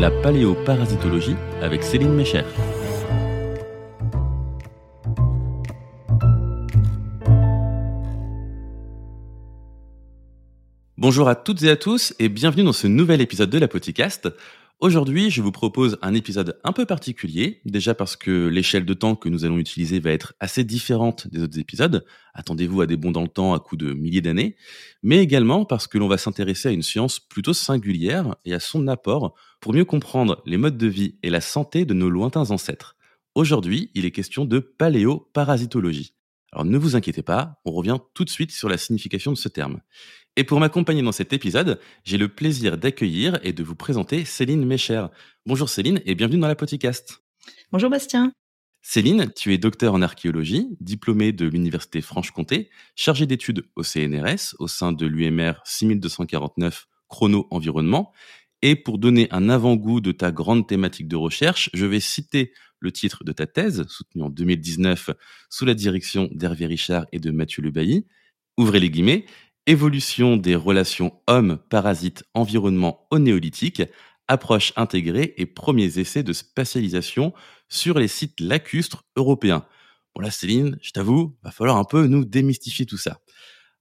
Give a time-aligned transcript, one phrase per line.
[0.00, 2.40] La paléoparasitologie avec Céline Mécher.
[10.96, 14.34] Bonjour à toutes et à tous et bienvenue dans ce nouvel épisode de la.
[14.80, 19.14] Aujourd'hui, je vous propose un épisode un peu particulier, déjà parce que l'échelle de temps
[19.14, 22.06] que nous allons utiliser va être assez différente des autres épisodes.
[22.32, 24.56] Attendez-vous à des bons dans le temps à coup de milliers d'années,
[25.02, 28.88] mais également parce que l'on va s'intéresser à une science plutôt singulière et à son
[28.88, 32.96] apport pour mieux comprendre les modes de vie et la santé de nos lointains ancêtres.
[33.34, 36.14] Aujourd'hui, il est question de paléoparasitologie.
[36.52, 39.48] Alors ne vous inquiétez pas, on revient tout de suite sur la signification de ce
[39.48, 39.80] terme.
[40.36, 44.64] Et pour m'accompagner dans cet épisode, j'ai le plaisir d'accueillir et de vous présenter Céline
[44.64, 45.06] Mécher.
[45.44, 47.22] Bonjour Céline et bienvenue dans la podcast.
[47.72, 48.32] Bonjour Bastien.
[48.82, 54.68] Céline, tu es docteur en archéologie, diplômée de l'Université Franche-Comté, chargée d'études au CNRS au
[54.68, 58.12] sein de l'UMR 6249 Chrono Environnement
[58.62, 62.92] et pour donner un avant-goût de ta grande thématique de recherche, je vais citer le
[62.92, 65.10] titre de ta thèse, soutenue en 2019
[65.48, 68.06] sous la direction d'Hervé Richard et de Mathieu Lebailly.
[68.56, 69.24] Ouvrez les guillemets.
[69.70, 73.84] Évolution des relations hommes-parasites-environnement au néolithique,
[74.26, 77.32] approche intégrée et premiers essais de spatialisation
[77.68, 79.64] sur les sites lacustres européens.
[80.16, 83.20] Bon là, Céline, je t'avoue, va falloir un peu nous démystifier tout ça.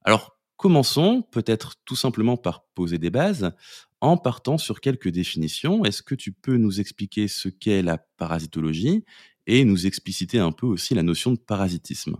[0.03, 3.51] Alors, commençons peut-être tout simplement par poser des bases
[3.99, 5.83] en partant sur quelques définitions.
[5.85, 9.05] Est-ce que tu peux nous expliquer ce qu'est la parasitologie
[9.47, 12.15] et nous expliciter un peu aussi la notion de parasitisme?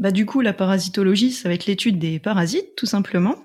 [0.00, 3.36] Bah, Du coup, la parasitologie, ça va être l'étude des parasites, tout simplement.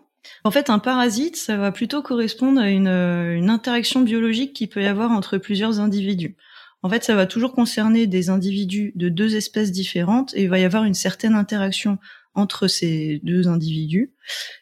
[0.43, 4.81] En fait, un parasite, ça va plutôt correspondre à une, une interaction biologique qui peut
[4.81, 6.35] y avoir entre plusieurs individus.
[6.81, 10.59] En fait, ça va toujours concerner des individus de deux espèces différentes et il va
[10.59, 11.99] y avoir une certaine interaction
[12.35, 14.13] entre ces deux individus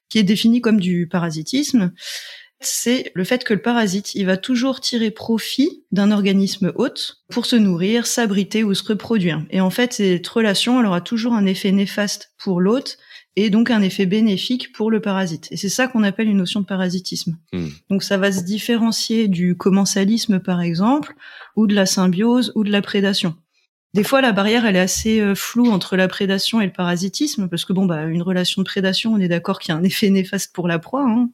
[0.10, 1.92] qui est définie comme du parasitisme
[2.66, 7.46] c'est le fait que le parasite, il va toujours tirer profit d'un organisme hôte pour
[7.46, 9.44] se nourrir, s'abriter ou se reproduire.
[9.50, 12.98] Et en fait, cette relation, elle aura toujours un effet néfaste pour l'hôte
[13.36, 15.48] et donc un effet bénéfique pour le parasite.
[15.52, 17.38] Et c'est ça qu'on appelle une notion de parasitisme.
[17.52, 17.70] Hmm.
[17.90, 21.16] Donc ça va se différencier du commensalisme, par exemple,
[21.56, 23.36] ou de la symbiose ou de la prédation.
[23.94, 27.48] Des fois, la barrière, elle est assez euh, floue entre la prédation et le parasitisme,
[27.48, 29.84] parce que bon, bah, une relation de prédation, on est d'accord qu'il y a un
[29.84, 31.30] effet néfaste pour la proie, hein.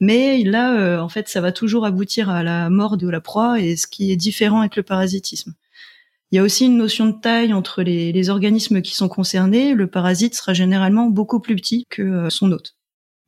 [0.00, 3.60] Mais là, euh, en fait, ça va toujours aboutir à la mort de la proie,
[3.60, 5.54] et ce qui est différent avec le parasitisme.
[6.32, 9.74] Il y a aussi une notion de taille entre les, organismes qui sont concernés.
[9.74, 12.76] Le parasite sera généralement beaucoup plus petit que euh, son hôte.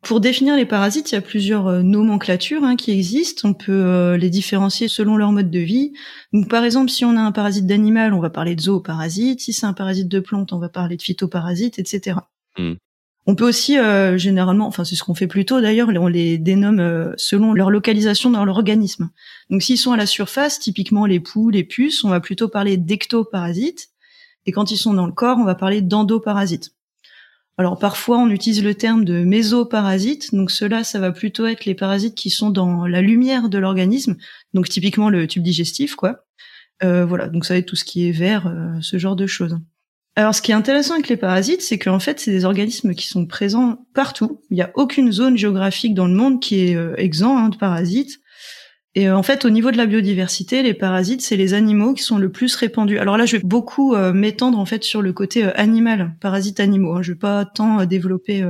[0.02, 3.48] Pour définir les parasites, il y a plusieurs euh, nomenclatures hein, qui existent.
[3.48, 5.92] On peut les différencier selon leur mode de vie.
[6.32, 9.40] Donc, par exemple, si on a un parasite d'animal, on va parler de zooparasite.
[9.40, 12.18] Si c'est un parasite de plante, on va parler de phytoparasite, etc.
[13.30, 16.80] On peut aussi euh, généralement, enfin c'est ce qu'on fait plutôt d'ailleurs, on les dénomme
[16.80, 19.10] euh, selon leur localisation dans l'organisme.
[19.50, 22.78] Donc s'ils sont à la surface, typiquement les poux, les puces, on va plutôt parler
[22.78, 23.90] d'ectoparasites.
[24.46, 26.70] Et quand ils sont dans le corps, on va parler d'endoparasites.
[27.58, 31.74] Alors parfois on utilise le terme de mésoparasites, donc cela ça va plutôt être les
[31.74, 34.16] parasites qui sont dans la lumière de l'organisme,
[34.54, 36.24] donc typiquement le tube digestif quoi.
[36.82, 38.50] Euh, voilà, donc ça va être tout ce qui est vert,
[38.80, 39.58] ce genre de choses.
[40.18, 43.06] Alors, ce qui est intéressant avec les parasites, c'est qu'en fait, c'est des organismes qui
[43.06, 44.40] sont présents partout.
[44.50, 47.56] Il n'y a aucune zone géographique dans le monde qui est euh, exempt hein, de
[47.56, 48.18] parasites.
[48.96, 52.02] Et euh, en fait, au niveau de la biodiversité, les parasites, c'est les animaux qui
[52.02, 52.98] sont le plus répandus.
[52.98, 56.96] Alors là, je vais beaucoup euh, m'étendre en fait sur le côté animal, parasites animaux.
[56.96, 57.02] Hein.
[57.02, 58.44] Je vais pas tant développer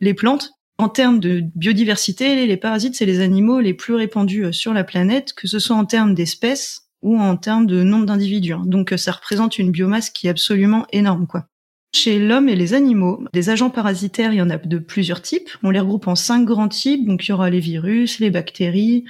[0.00, 0.52] les plantes.
[0.78, 5.34] En termes de biodiversité, les parasites, c'est les animaux les plus répandus sur la planète,
[5.34, 8.54] que ce soit en termes d'espèces, ou en termes de nombre d'individus.
[8.54, 8.62] Hein.
[8.64, 11.46] Donc ça représente une biomasse qui est absolument énorme, quoi.
[11.94, 15.50] Chez l'homme et les animaux, des agents parasitaires, il y en a de plusieurs types.
[15.62, 17.06] On les regroupe en cinq grands types.
[17.06, 19.04] Donc il y aura les virus, les bactéries,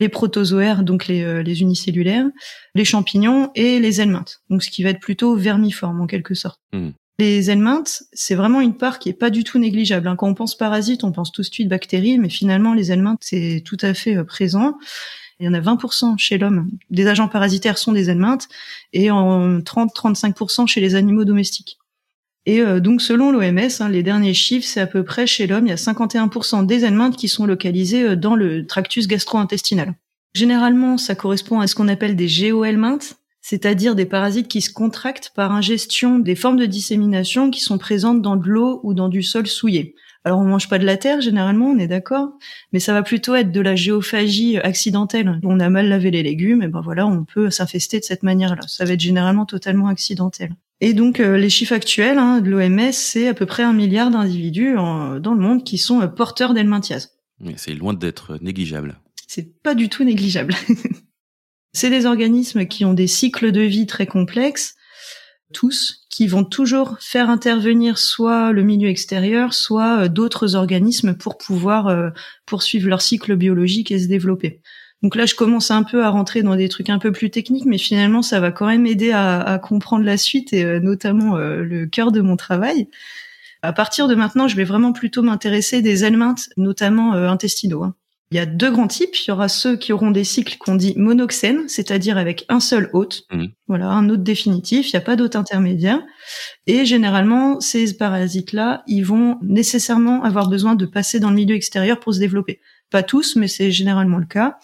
[0.00, 2.26] les protozoaires, donc les, euh, les unicellulaires,
[2.74, 4.42] les champignons et les helminthes.
[4.50, 6.60] Donc ce qui va être plutôt vermiforme en quelque sorte.
[6.74, 6.90] Hmm.
[7.18, 10.06] Les helminthes, c'est vraiment une part qui est pas du tout négligeable.
[10.06, 10.16] Hein.
[10.16, 13.62] Quand on pense parasites, on pense tout de suite bactéries, mais finalement les helminthes, c'est
[13.64, 14.76] tout à fait euh, présent.
[15.38, 16.70] Il y en a 20% chez l'homme.
[16.90, 18.48] Des agents parasitaires sont des helminthes
[18.92, 21.78] et en 30-35% chez les animaux domestiques.
[22.46, 25.70] Et donc selon l'OMS, hein, les derniers chiffres, c'est à peu près chez l'homme, il
[25.70, 29.94] y a 51% des helminthes qui sont localisés dans le tractus gastro-intestinal.
[30.32, 35.32] Généralement, ça correspond à ce qu'on appelle des géohelminthes, c'est-à-dire des parasites qui se contractent
[35.34, 39.22] par ingestion des formes de dissémination qui sont présentes dans de l'eau ou dans du
[39.22, 39.94] sol souillé.
[40.26, 42.30] Alors on mange pas de la terre généralement, on est d'accord,
[42.72, 45.38] mais ça va plutôt être de la géophagie accidentelle.
[45.44, 48.62] On a mal lavé les légumes, et ben voilà, on peut s'infester de cette manière-là.
[48.66, 50.56] Ça va être généralement totalement accidentel.
[50.80, 54.10] Et donc euh, les chiffres actuels hein, de l'OMS, c'est à peu près un milliard
[54.10, 57.12] d'individus dans le monde qui sont euh, porteurs d'helminthiase.
[57.54, 58.98] C'est loin d'être négligeable.
[59.28, 60.54] C'est pas du tout négligeable.
[61.72, 64.75] C'est des organismes qui ont des cycles de vie très complexes,
[65.52, 71.38] tous, qui vont toujours faire intervenir soit le milieu extérieur, soit euh, d'autres organismes pour
[71.38, 72.10] pouvoir euh,
[72.46, 74.60] poursuivre leur cycle biologique et se développer.
[75.02, 77.66] Donc là, je commence un peu à rentrer dans des trucs un peu plus techniques,
[77.66, 81.86] mais finalement, ça va quand même aider à, comprendre la suite et euh, notamment le
[81.86, 82.88] cœur de mon travail.
[83.62, 87.84] À partir de maintenant, je vais vraiment plutôt m'intéresser des helminthes, notamment intestinaux.
[87.84, 87.94] Hein.
[88.32, 89.16] Il y a deux grands types.
[89.16, 92.90] Il y aura ceux qui auront des cycles qu'on dit monoxènes, c'est-à-dire avec un seul
[92.92, 93.22] hôte.
[93.30, 93.46] Mmh.
[93.68, 94.92] Voilà, un hôte définitif.
[94.92, 96.02] Il n'y a pas d'hôte intermédiaire.
[96.66, 102.00] Et généralement, ces parasites-là, ils vont nécessairement avoir besoin de passer dans le milieu extérieur
[102.00, 102.60] pour se développer.
[102.90, 104.58] Pas tous, mais c'est généralement le cas.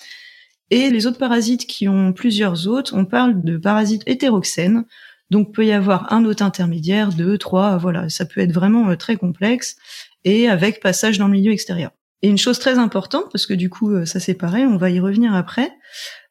[0.70, 4.84] Et les autres parasites qui ont plusieurs hôtes, on parle de parasites hétéroxènes.
[5.30, 8.08] Donc, peut y avoir un hôte intermédiaire, deux, trois, voilà.
[8.08, 9.76] Ça peut être vraiment euh, très complexe
[10.24, 11.90] et avec passage dans le milieu extérieur.
[12.22, 14.90] Et une chose très importante, parce que du coup, euh, ça c'est pareil, on va
[14.90, 15.72] y revenir après.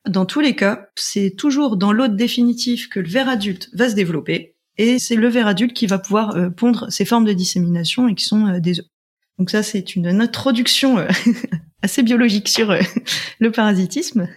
[0.08, 3.96] Dans tous les cas, c'est toujours dans l'hôte définitif que le ver adulte va se
[3.96, 8.08] développer, et c'est le ver adulte qui va pouvoir euh, pondre ces formes de dissémination
[8.08, 8.86] et qui sont euh, des œufs.
[9.38, 11.06] Donc ça, c'est une introduction
[11.82, 12.74] assez biologique sur
[13.40, 14.28] le parasitisme.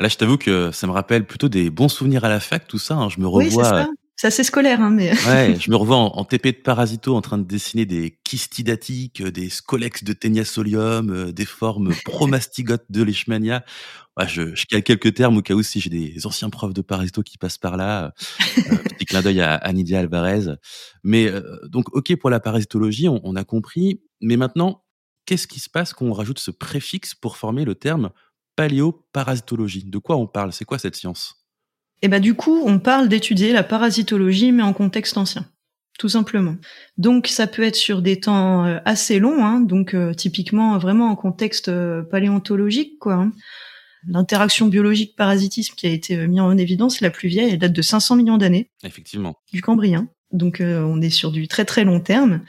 [0.00, 2.78] Là, je t'avoue que ça me rappelle plutôt des bons souvenirs à la fac, tout
[2.78, 2.94] ça.
[2.94, 3.08] Hein.
[3.08, 3.86] Je me revois
[4.22, 5.10] c'est assez scolaire, hein, mais.
[5.26, 9.32] ouais, je me revois en, TP de parasito en train de dessiner des kystidatiques, euh,
[9.32, 13.64] des scolex de Teniasolium, euh, des formes promastigotes de Leishmania.
[14.16, 17.24] Ouais, je, je quelques termes au cas où si j'ai des anciens profs de parasito
[17.24, 18.12] qui passent par là.
[18.58, 20.54] Euh, petit clin d'œil à, à Nidia Alvarez.
[21.02, 21.28] Mais
[21.64, 24.02] donc, ok pour la parasitologie, on, on a compris.
[24.20, 24.84] Mais maintenant,
[25.26, 28.10] qu'est-ce qui se passe quand on rajoute ce préfixe pour former le terme
[28.54, 29.82] paléoparasitologie?
[29.82, 30.52] De quoi on parle?
[30.52, 31.41] C'est quoi cette science?
[32.02, 35.46] Et bah du coup, on parle d'étudier la parasitologie, mais en contexte ancien,
[35.98, 36.56] tout simplement.
[36.98, 41.10] Donc ça peut être sur des temps euh, assez longs, hein, donc euh, typiquement vraiment
[41.10, 43.14] en contexte euh, paléontologique, quoi.
[43.14, 43.32] Hein.
[44.08, 47.82] L'interaction biologique parasitisme qui a été mis en évidence, la plus vieille, elle date de
[47.82, 48.68] 500 millions d'années.
[48.82, 49.36] Effectivement.
[49.52, 50.08] Du Cambrien.
[50.32, 52.40] Donc euh, on est sur du très très long terme,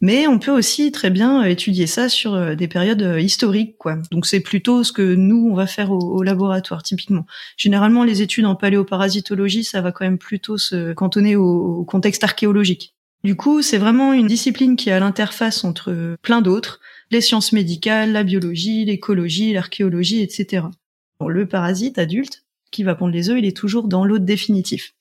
[0.00, 3.96] mais on peut aussi très bien étudier ça sur euh, des périodes euh, historiques quoi.
[4.12, 7.26] Donc c'est plutôt ce que nous on va faire au, laboratoire typiquement.
[7.56, 12.94] Généralement les études en paléoparasitologie, ça va quand même plutôt se cantonner au, contexte archéologique.
[13.24, 16.80] Du coup, c'est vraiment une discipline qui est à l'interface entre plein d'autres,
[17.10, 20.64] les sciences médicales, la biologie, l'écologie, l'archéologie, etc.
[21.20, 24.94] le parasite adulte qui va pondre les œufs, il est toujours dans l'hôte définitif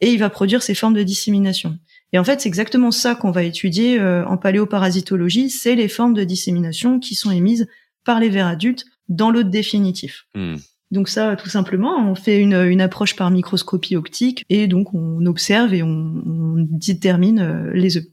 [0.00, 1.78] et il va produire ces formes de dissémination.
[2.12, 6.14] Et en fait, c'est exactement ça qu'on va étudier euh, en paléoparasitologie, c'est les formes
[6.14, 7.68] de dissémination qui sont émises
[8.04, 10.26] par les vers adultes dans l'hôte définitif.
[10.34, 10.56] Hmm.
[10.90, 15.24] Donc ça, tout simplement, on fait une, une, approche par microscopie optique et donc on
[15.26, 18.06] observe et on, on détermine euh, les œufs.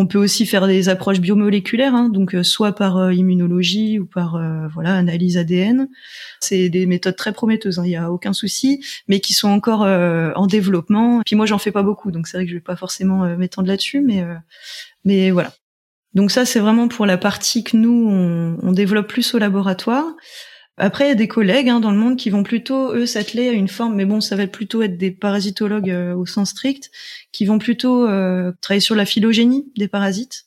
[0.00, 4.06] On peut aussi faire des approches biomoléculaires, hein, donc euh, soit par euh, immunologie ou
[4.06, 5.90] par euh, voilà analyse ADN.
[6.40, 9.82] C'est des méthodes très prometteuses, il hein, n'y a aucun souci, mais qui sont encore
[9.82, 11.20] en développement.
[11.26, 13.68] Puis moi, j'en fais pas beaucoup, donc c'est vrai que je vais pas forcément m'étendre
[13.68, 14.24] là-dessus, mais
[15.04, 15.52] mais voilà.
[16.14, 18.08] Donc ça, c'est vraiment pour la partie que nous
[18.62, 20.06] on développe plus au laboratoire.
[20.82, 23.50] Après, il y a des collègues hein, dans le monde qui vont plutôt, eux, s'atteler
[23.50, 26.90] à une forme, mais bon, ça va plutôt être des parasitologues euh, au sens strict,
[27.32, 30.46] qui vont plutôt euh, travailler sur la phylogénie des parasites.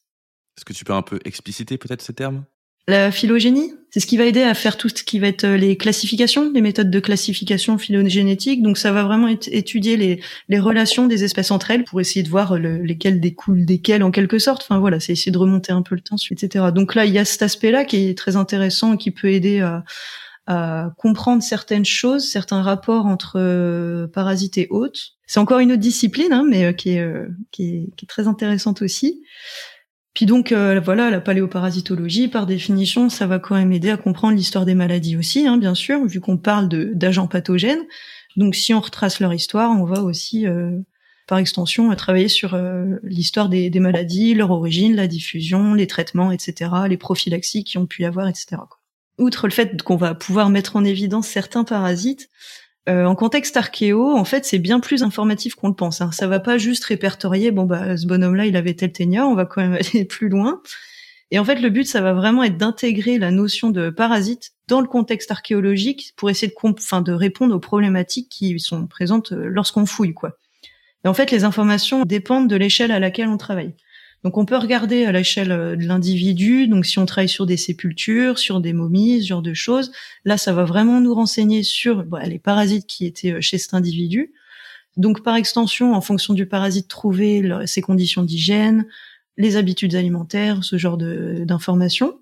[0.58, 2.46] Est-ce que tu peux un peu expliciter peut-être ces termes
[2.88, 5.56] La phylogénie, c'est ce qui va aider à faire tout ce qui va être euh,
[5.56, 8.64] les classifications, les méthodes de classification phylogénétique.
[8.64, 12.30] Donc ça va vraiment étudier les, les, relations des espèces entre elles pour essayer de
[12.30, 14.64] voir lesquelles découlent desquelles en quelque sorte.
[14.64, 16.66] Enfin voilà, c'est essayer de remonter un peu le temps, etc.
[16.74, 19.84] Donc là, il y a cet aspect-là qui est très intéressant, qui peut aider à
[20.46, 25.14] à comprendre certaines choses, certains rapports entre euh, parasites et hôtes.
[25.26, 28.08] C'est encore une autre discipline, hein, mais euh, qui, est, euh, qui, est, qui, est,
[28.08, 29.24] très intéressante aussi.
[30.14, 34.64] Puis donc voilà, la paléoparasitologie, par définition, ça va quand même aider à comprendre l'histoire
[34.64, 37.82] des maladies aussi, hein, bien sûr, vu qu'on parle d'agents pathogènes.
[38.38, 40.46] Donc si on retrace leur histoire, on va aussi,
[41.28, 42.56] par extension, travailler sur
[43.02, 47.88] l'histoire des, des, maladies, leur origine, la diffusion, les traitements, etc., les prophylaxies qui ont
[47.88, 48.58] pu y avoir, etc.
[48.70, 48.83] Quoi
[49.18, 52.30] outre le fait qu'on va pouvoir mettre en évidence certains parasites,
[52.90, 56.02] Euh, en contexte archéo, en fait, c'est bien plus informatif qu'on le pense.
[56.02, 56.12] Hein.
[56.12, 59.46] Ça va pas juste répertorier, bon bah ce bonhomme-là, il avait tel ténia, on va
[59.46, 60.62] quand même aller plus loin.
[61.32, 64.82] Et en fait, le but, ça va vraiment être d'intégrer la notion de parasite dans
[64.82, 69.86] le contexte archéologique pour essayer de, de répondre aux problématiques qui sont présentes euh, lorsqu'on
[69.86, 70.38] fouille, quoi.
[71.06, 73.74] Et en fait, les informations dépendent de l'échelle à laquelle on travaille.
[74.24, 76.68] Donc, on peut regarder à l'échelle euh, de l'individu.
[76.68, 79.92] Donc, si on travaille sur des sépultures, sur des momies, ce genre de choses,
[80.24, 84.34] là, ça va vraiment nous renseigner sur les parasites qui étaient euh, chez cet individu.
[84.96, 88.86] Donc, par extension, en fonction du parasite trouvé, ses conditions d'hygiène,
[89.38, 92.20] les habitudes alimentaires, ce genre d'informations.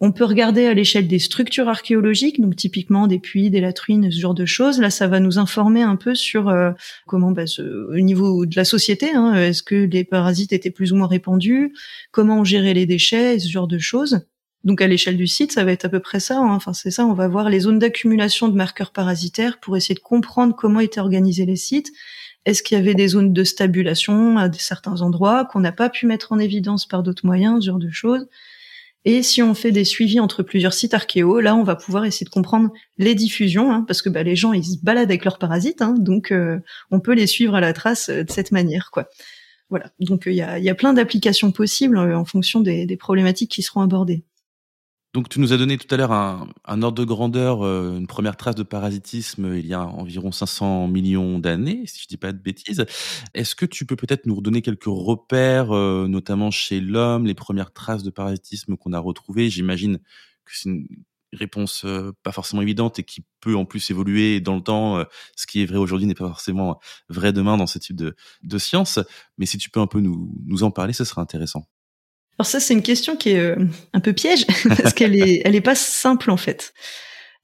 [0.00, 4.18] On peut regarder à l'échelle des structures archéologiques, donc typiquement des puits, des latrines, ce
[4.18, 4.80] genre de choses.
[4.80, 6.72] Là, ça va nous informer un peu sur euh,
[7.06, 10.96] comment, bah, au niveau de la société, hein, est-ce que les parasites étaient plus ou
[10.96, 11.72] moins répandus,
[12.10, 14.20] comment on gérait les déchets, ce genre de choses.
[14.64, 16.38] Donc à l'échelle du site, ça va être à peu près ça.
[16.38, 16.54] Hein.
[16.54, 17.06] Enfin, c'est ça.
[17.06, 21.00] On va voir les zones d'accumulation de marqueurs parasitaires pour essayer de comprendre comment étaient
[21.00, 21.92] organisés les sites
[22.46, 26.06] est-ce qu'il y avait des zones de stabulation à certains endroits qu'on n'a pas pu
[26.06, 28.26] mettre en évidence par d'autres moyens, ce genre de choses
[29.04, 32.24] Et si on fait des suivis entre plusieurs sites archéo, là, on va pouvoir essayer
[32.24, 35.38] de comprendre les diffusions, hein, parce que bah, les gens, ils se baladent avec leurs
[35.38, 36.58] parasites, hein, donc euh,
[36.90, 39.08] on peut les suivre à la trace euh, de cette manière, quoi.
[39.68, 39.90] Voilà.
[40.00, 44.22] Donc euh, il y, a, plein d'applications possibles en fonction des problématiques qui seront abordées.
[45.14, 48.36] Donc tu nous as donné tout à l'heure un, ordre de grandeur, euh, une première
[48.36, 52.38] trace de parasitisme il y a environ 500 millions d'années, si je dis pas de
[52.38, 52.84] bêtises.
[53.32, 57.72] Est-ce que tu peux peut-être nous redonner quelques repères, euh, notamment chez l'homme, les premières
[57.72, 59.50] traces de parasitisme qu'on a retrouvées?
[59.50, 59.98] J'imagine
[60.44, 60.88] que c'est une
[61.32, 65.04] réponse euh, pas forcément évidente et qui peut en plus évoluer dans le temps.
[65.36, 68.58] ce qui est vrai aujourd'hui n'est pas forcément vrai demain dans ce type de, de
[68.58, 68.98] science.
[69.38, 71.68] Mais si tu peux un peu nous, nous en parler, ce serait intéressant.
[72.38, 73.56] Alors ça, c'est une question qui est euh,
[73.92, 76.74] un peu piège parce qu'elle est, elle est pas simple en fait.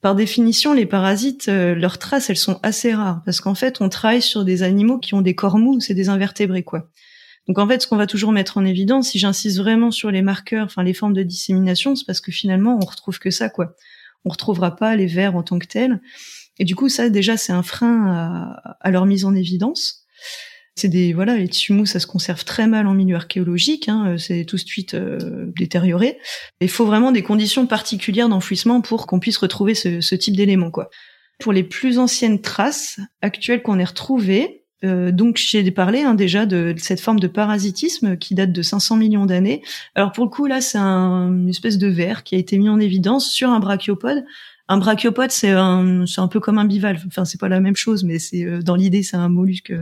[0.00, 3.88] Par définition, les parasites, euh, leurs traces, elles sont assez rares parce qu'en fait, on
[3.88, 6.88] travaille sur des animaux qui ont des corps mous, c'est des invertébrés quoi.
[7.46, 10.22] Donc en fait, ce qu'on va toujours mettre en évidence, si j'insiste vraiment sur les
[10.22, 13.74] marqueurs, enfin les formes de dissémination, c'est parce que finalement, on retrouve que ça quoi.
[14.24, 16.00] On retrouvera pas les vers en tant que tels.
[16.58, 20.06] Et du coup, ça déjà, c'est un frein à, à leur mise en évidence.
[20.80, 24.16] C'est des voilà, les tissus ça se conserve très mal en milieu archéologique, hein, euh,
[24.16, 26.16] c'est tout de suite euh, détérioré.
[26.62, 30.88] Il faut vraiment des conditions particulières d'enfouissement pour qu'on puisse retrouver ce, type d'éléments, quoi.
[31.38, 36.46] Pour les plus anciennes traces actuelles qu'on ait retrouvées, euh, donc j'ai parlé hein, déjà
[36.46, 39.60] de, cette forme de parasitisme qui date de 500 millions d'années.
[39.94, 42.70] Alors pour le coup là, c'est un, une espèce de verre qui a été mis
[42.70, 44.24] en évidence sur un brachiopode.
[44.68, 47.04] Un brachiopode, c'est un, c'est un peu comme un bivalve.
[47.06, 49.74] Enfin, c'est pas la même chose, mais c'est dans l'idée, c'est un mollusque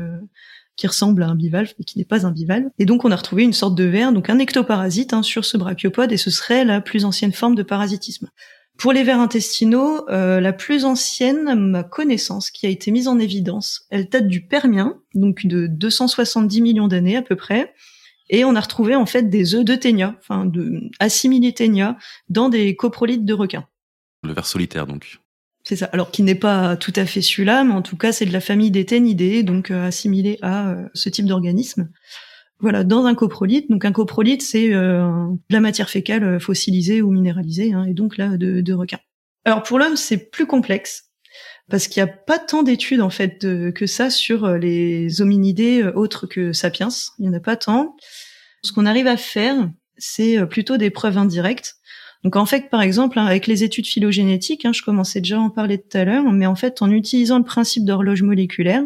[0.79, 2.69] qui ressemble à un bivalve mais qui n'est pas un bivalve.
[2.79, 5.59] Et donc on a retrouvé une sorte de ver, donc un ectoparasite hein, sur ce
[5.59, 8.31] brachiopode, et ce serait la plus ancienne forme de parasitisme.
[8.79, 13.19] Pour les vers intestinaux, euh, la plus ancienne, ma connaissance, qui a été mise en
[13.19, 17.75] évidence, elle date du Permien, donc de 270 millions d'années à peu près,
[18.31, 22.49] et on a retrouvé en fait des œufs de ténia, enfin de assimilés ténia, dans
[22.49, 23.67] des coprolites de requins.
[24.23, 25.19] Le ver solitaire donc.
[25.69, 25.91] C'est ça.
[25.93, 28.41] Alors qui n'est pas tout à fait celui-là, mais en tout cas c'est de la
[28.41, 31.91] famille des ténidés, donc euh, assimilé à euh, ce type d'organisme.
[32.59, 33.71] Voilà, dans un coprolite.
[33.71, 35.07] Donc un coprolite, c'est euh,
[35.51, 38.99] de la matière fécale fossilisée ou minéralisée, hein, et donc là de, de requin.
[39.45, 41.11] Alors pour l'homme, c'est plus complexe
[41.69, 43.41] parce qu'il n'y a pas tant d'études en fait
[43.75, 46.89] que ça sur les hominidés autres que sapiens.
[47.19, 47.95] Il n'y en a pas tant.
[48.63, 51.78] Ce qu'on arrive à faire, c'est plutôt des preuves indirectes.
[52.25, 55.41] Donc en fait, par exemple, hein, avec les études phylogénétiques, hein, je commençais déjà à
[55.41, 58.83] en parler tout à l'heure, mais en fait, en utilisant le principe d'horloge moléculaire,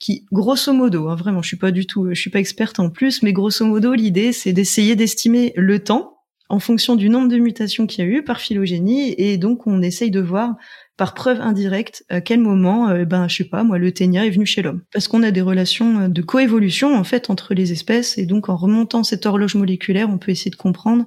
[0.00, 2.90] qui, grosso modo, hein, vraiment, je suis pas du tout, je suis pas experte en
[2.90, 6.16] plus, mais grosso modo, l'idée, c'est d'essayer d'estimer le temps
[6.48, 9.80] en fonction du nombre de mutations qu'il y a eu par phylogénie, et donc on
[9.80, 10.56] essaye de voir
[10.98, 14.30] par preuve indirecte à quel moment, euh, ben je sais pas, moi le ténia est
[14.30, 18.18] venu chez l'homme, parce qu'on a des relations de coévolution en fait entre les espèces,
[18.18, 21.06] et donc en remontant cette horloge moléculaire, on peut essayer de comprendre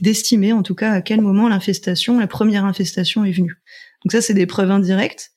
[0.00, 3.56] d'estimer en tout cas à quel moment l'infestation, la première infestation est venue.
[4.04, 5.30] Donc ça, c'est des preuves indirectes.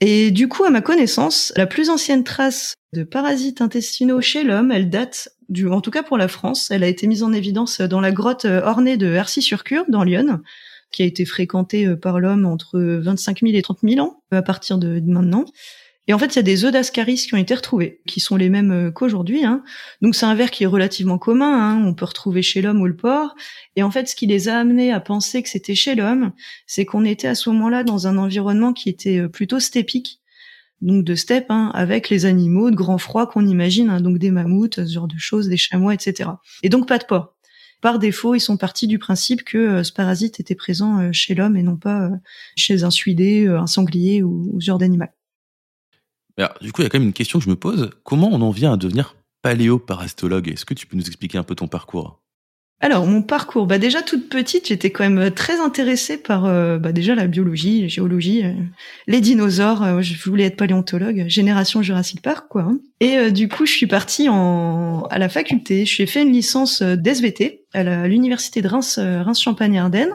[0.00, 4.72] Et du coup, à ma connaissance, la plus ancienne trace de parasites intestinaux chez l'homme,
[4.72, 7.80] elle date du, en tout cas pour la France, elle a été mise en évidence
[7.80, 10.40] dans la grotte ornée de Hercy-sur-Cure, dans Lyon,
[10.90, 14.78] qui a été fréquentée par l'homme entre 25 000 et 30 000 ans, à partir
[14.78, 15.44] de maintenant.
[16.12, 18.36] Et en fait, il y a des œufs d'ascaris qui ont été retrouvés, qui sont
[18.36, 19.46] les mêmes euh, qu'aujourd'hui.
[19.46, 19.62] Hein.
[20.02, 21.82] Donc c'est un ver qui est relativement commun, hein.
[21.86, 23.34] on peut retrouver chez l'homme ou le porc.
[23.76, 26.32] Et en fait, ce qui les a amenés à penser que c'était chez l'homme,
[26.66, 30.20] c'est qu'on était à ce moment-là dans un environnement qui était euh, plutôt stépique,
[30.82, 34.30] donc de steppe, hein, avec les animaux de grand froid qu'on imagine, hein, donc des
[34.30, 36.28] mammouths, ce genre de choses, des chamois, etc.
[36.62, 37.36] Et donc pas de porc.
[37.80, 41.56] Par défaut, ils sont partis du principe que euh, ce parasite était présent chez l'homme
[41.56, 42.10] et non pas
[42.54, 45.10] chez un suidé, un sanglier ou ce genre d'animal.
[46.60, 47.90] Du coup, il y a quand même une question que je me pose.
[48.04, 51.54] Comment on en vient à devenir paléoparasitologue Est-ce que tu peux nous expliquer un peu
[51.54, 52.22] ton parcours?
[52.84, 56.90] Alors mon parcours, bah déjà toute petite, j'étais quand même très intéressée par euh, bah
[56.90, 58.54] déjà la biologie, la géologie, euh,
[59.06, 59.84] les dinosaures.
[59.84, 62.62] Euh, je voulais être paléontologue, génération Jurassic Park quoi.
[62.62, 62.80] Hein.
[62.98, 65.84] Et du coup, je suis partie en à la faculté.
[65.84, 68.98] Je suis fait une licence d'SVT à l'université de Reims
[69.40, 70.14] Champagne Ardennes.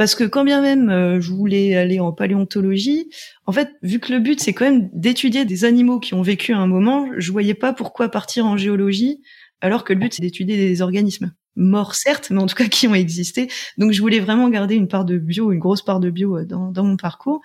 [0.00, 3.10] Parce que quand bien même je voulais aller en paléontologie,
[3.44, 6.54] en fait, vu que le but c'est quand même d'étudier des animaux qui ont vécu
[6.54, 9.20] à un moment, je voyais pas pourquoi partir en géologie
[9.60, 12.88] alors que le but c'est d'étudier des organismes morts certes, mais en tout cas qui
[12.88, 13.50] ont existé.
[13.76, 16.46] Donc je voulais vraiment garder une part de bio, une grosse part de bio euh,
[16.46, 17.42] dans, dans mon parcours.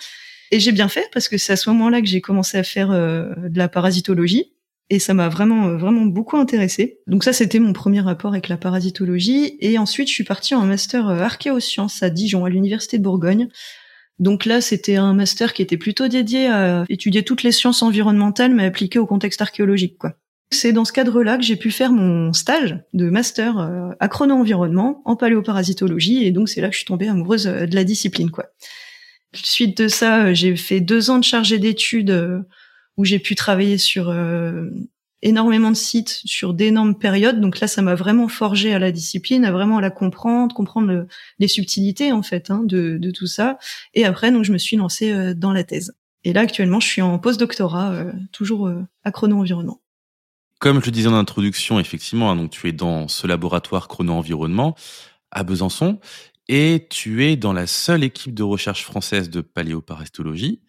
[0.52, 2.92] Et j'ai bien fait parce que c'est à ce moment-là que j'ai commencé à faire
[2.92, 4.55] euh, de la parasitologie.
[4.90, 7.00] Et ça m'a vraiment, euh, vraiment beaucoup intéressé.
[7.08, 9.58] Donc ça, c'était mon premier rapport avec la parasitologie.
[9.60, 13.50] Et ensuite, je suis partie en master archéosciences à Dijon, à l'université de Bourgogne.
[14.20, 18.54] Donc là, c'était un master qui était plutôt dédié à étudier toutes les sciences environnementales,
[18.54, 20.14] mais appliquées au contexte archéologique, quoi.
[20.52, 25.16] C'est dans ce cadre-là que j'ai pu faire mon stage de master euh, environnement en
[25.16, 28.46] paléoparasitologie et donc c'est là que je suis tombée amoureuse euh, de la discipline quoi.
[29.34, 32.40] Suite de ça, euh, j'ai fait deux ans de chargée d'études euh,
[32.98, 34.14] où j'ai pu travailler sur
[35.22, 37.42] énormément de sites sur d'énormes périodes.
[37.42, 41.08] Donc là, ça m'a vraiment forgé à la discipline, à vraiment la comprendre, comprendre
[41.40, 43.58] les subtilités en fait hein, de, de, tout ça.
[43.94, 45.94] Et après, donc je me suis lancée dans la thèse.
[46.24, 48.72] Et là, actuellement, je suis en post-doctorat, toujours
[49.04, 49.82] à chrono-environnement.
[50.60, 54.76] Comme je le disais en introduction, effectivement, hein, donc tu es dans ce laboratoire chrono-environnement
[55.32, 56.00] à Besançon
[56.48, 60.62] et tu es dans la seule équipe de recherche française de paléoparastologie.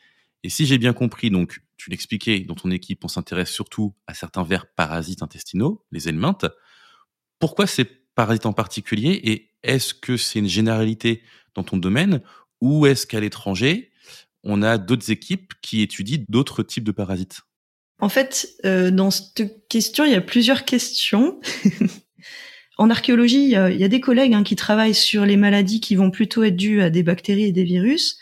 [0.46, 4.14] Et si j'ai bien compris, donc tu l'expliquais, dans ton équipe, on s'intéresse surtout à
[4.14, 6.46] certains vers parasites intestinaux, les helminths.
[7.40, 11.24] Pourquoi ces parasites en particulier et est-ce que c'est une généralité
[11.54, 12.22] dans ton domaine
[12.60, 13.90] ou est-ce qu'à l'étranger,
[14.44, 17.40] on a d'autres équipes qui étudient d'autres types de parasites?
[17.98, 21.40] En fait, euh, dans cette question, il y a plusieurs questions.
[22.78, 26.12] en archéologie, il y, a, des collègues hein, qui travaillent sur les maladies qui vont
[26.12, 28.20] plutôt être dues à des bactéries et des virus,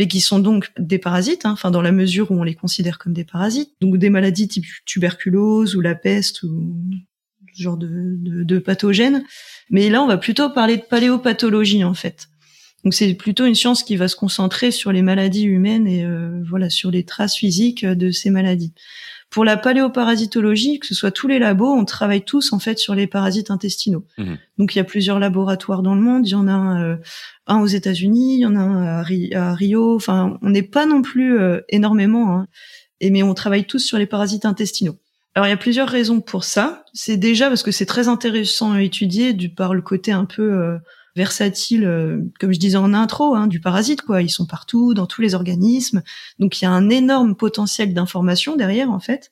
[0.00, 2.96] mais qui sont donc des parasites, hein, enfin dans la mesure où on les considère
[2.98, 6.74] comme des parasites, donc des maladies type tuberculose ou la peste ou
[7.52, 9.22] ce genre de, pathogènes.
[9.68, 12.28] Mais là, on va plutôt parler de paléopathologie en fait.
[12.82, 16.42] Donc c'est plutôt une science qui va se concentrer sur les maladies humaines et euh,
[16.48, 18.72] voilà sur les traces physiques de ces maladies.
[19.30, 22.96] Pour la paléoparasitologie, que ce soit tous les labos, on travaille tous en fait sur
[22.96, 24.04] les parasites intestinaux.
[24.18, 24.34] Mmh.
[24.58, 26.26] Donc il y a plusieurs laboratoires dans le monde.
[26.26, 26.96] Il y en a un, euh,
[27.48, 29.94] aux États-Unis, il y en a un à, Rio.
[29.94, 32.48] Enfin, on n'est pas non plus euh, énormément, hein.
[33.00, 34.96] mais on travaille tous sur les parasites intestinaux.
[35.36, 36.84] Alors il y a plusieurs raisons pour ça.
[36.92, 40.76] C'est déjà parce que c'est très intéressant à étudier du par le côté un peu
[41.20, 44.00] versatile, euh, comme je disais en intro, hein, du parasite.
[44.00, 44.22] Quoi.
[44.22, 46.02] Ils sont partout, dans tous les organismes.
[46.38, 49.30] Donc il y a un énorme potentiel d'information derrière, en fait.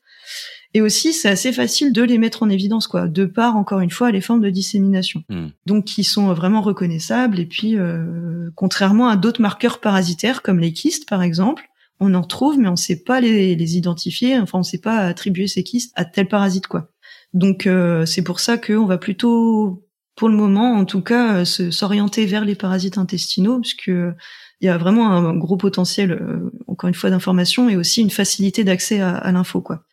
[0.74, 3.90] Et aussi, c'est assez facile de les mettre en évidence, quoi, de par, encore une
[3.90, 5.22] fois, les formes de dissémination.
[5.30, 5.48] Hmm.
[5.64, 7.40] Donc, qui sont vraiment reconnaissables.
[7.40, 11.64] Et puis, euh, contrairement à d'autres marqueurs parasitaires, comme les kystes, par exemple,
[12.00, 14.38] on en trouve, mais on ne sait pas les, les, identifier.
[14.38, 16.90] Enfin, on ne sait pas attribuer ces kystes à tel parasite, quoi.
[17.32, 19.87] Donc, euh, c'est pour ça qu'on va plutôt
[20.18, 24.68] pour le moment, en tout cas, euh, s'orienter vers les parasites intestinaux, puisque il y
[24.68, 29.00] a vraiment un gros potentiel, euh, encore une fois, d'information et aussi une facilité d'accès
[29.00, 29.84] à, l'info, quoi.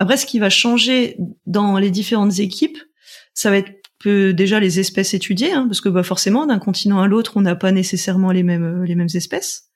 [0.00, 2.78] Après, ce qui va changer dans les différentes équipes,
[3.34, 3.72] ça va être
[4.32, 7.54] déjà les espèces étudiées, hein, parce que bah, forcément, d'un continent à l'autre, on n'a
[7.54, 9.70] pas nécessairement les mêmes euh, les mêmes espèces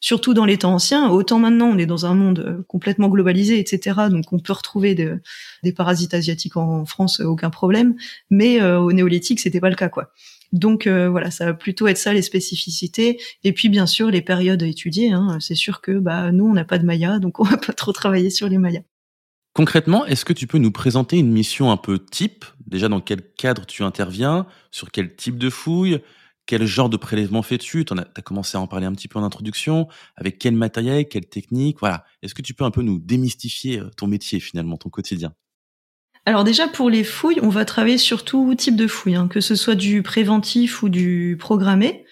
[0.00, 1.08] surtout dans les temps anciens.
[1.10, 4.08] Autant maintenant, on est dans un monde euh, complètement globalisé, etc.
[4.10, 7.94] Donc, on peut retrouver des parasites asiatiques en France, euh, aucun problème.
[8.30, 10.10] Mais euh, au néolithique, c'était pas le cas, quoi.
[10.52, 13.20] Donc voilà, ça va plutôt être ça les spécificités.
[13.44, 15.12] Et puis bien sûr les périodes étudiées.
[15.12, 15.38] Hein.
[15.38, 17.92] C'est sûr que bah nous on n'a pas de Maya, donc on va pas trop
[17.92, 18.82] travailler sur les Mayas.
[19.52, 22.44] Concrètement, est-ce que tu peux nous présenter une mission un peu type?
[22.66, 24.46] Déjà dans quel cadre tu interviens?
[24.72, 26.00] Sur quel type de fouilles?
[26.46, 27.84] Quel genre de prélèvement fais-tu?
[27.84, 29.88] Tu as, commencé à en parler un petit peu en introduction.
[30.16, 31.78] Avec quel matériel, quelle technique?
[31.80, 32.04] Voilà.
[32.22, 35.32] Est-ce que tu peux un peu nous démystifier euh, ton métier finalement, ton quotidien?
[36.26, 39.40] Alors déjà pour les fouilles, on va travailler sur tout type de fouilles, hein, que
[39.40, 42.04] ce soit du préventif ou du programmé.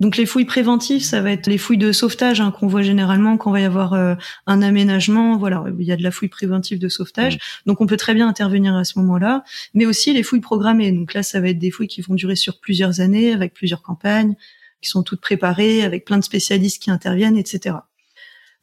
[0.00, 3.36] Donc les fouilles préventives, ça va être les fouilles de sauvetage hein, qu'on voit généralement
[3.36, 4.14] quand va y avoir euh,
[4.46, 5.36] un aménagement.
[5.36, 7.36] Voilà, il y a de la fouille préventive de sauvetage.
[7.36, 7.38] Mmh.
[7.66, 10.90] Donc on peut très bien intervenir à ce moment-là, mais aussi les fouilles programmées.
[10.90, 13.82] Donc là, ça va être des fouilles qui vont durer sur plusieurs années, avec plusieurs
[13.82, 14.36] campagnes,
[14.80, 17.76] qui sont toutes préparées, avec plein de spécialistes qui interviennent, etc.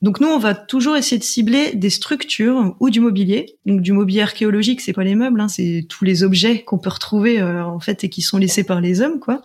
[0.02, 3.58] Donc nous, on va toujours essayer de cibler des structures ou du mobilier.
[3.65, 6.89] Donc du mobilier archéologique, c'est pas les meubles, hein, c'est tous les objets qu'on peut
[6.89, 9.41] retrouver euh, en fait et qui sont laissés par les hommes, quoi.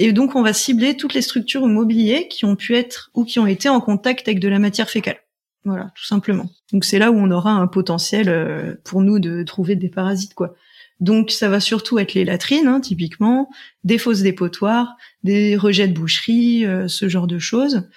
[0.00, 3.24] Et donc, on va cibler toutes les structures ou mobiliers qui ont pu être ou
[3.24, 5.18] qui ont été en contact avec de la matière fécale.
[5.64, 6.48] Voilà, tout simplement.
[6.72, 10.34] Donc c'est là où on aura un potentiel euh, pour nous de trouver des parasites,
[10.34, 10.54] quoi.
[11.00, 13.50] Donc ça va surtout être les latrines, hein, typiquement,
[13.84, 17.88] des fosses dépotoirs, des rejets de boucherie, euh, ce genre de choses.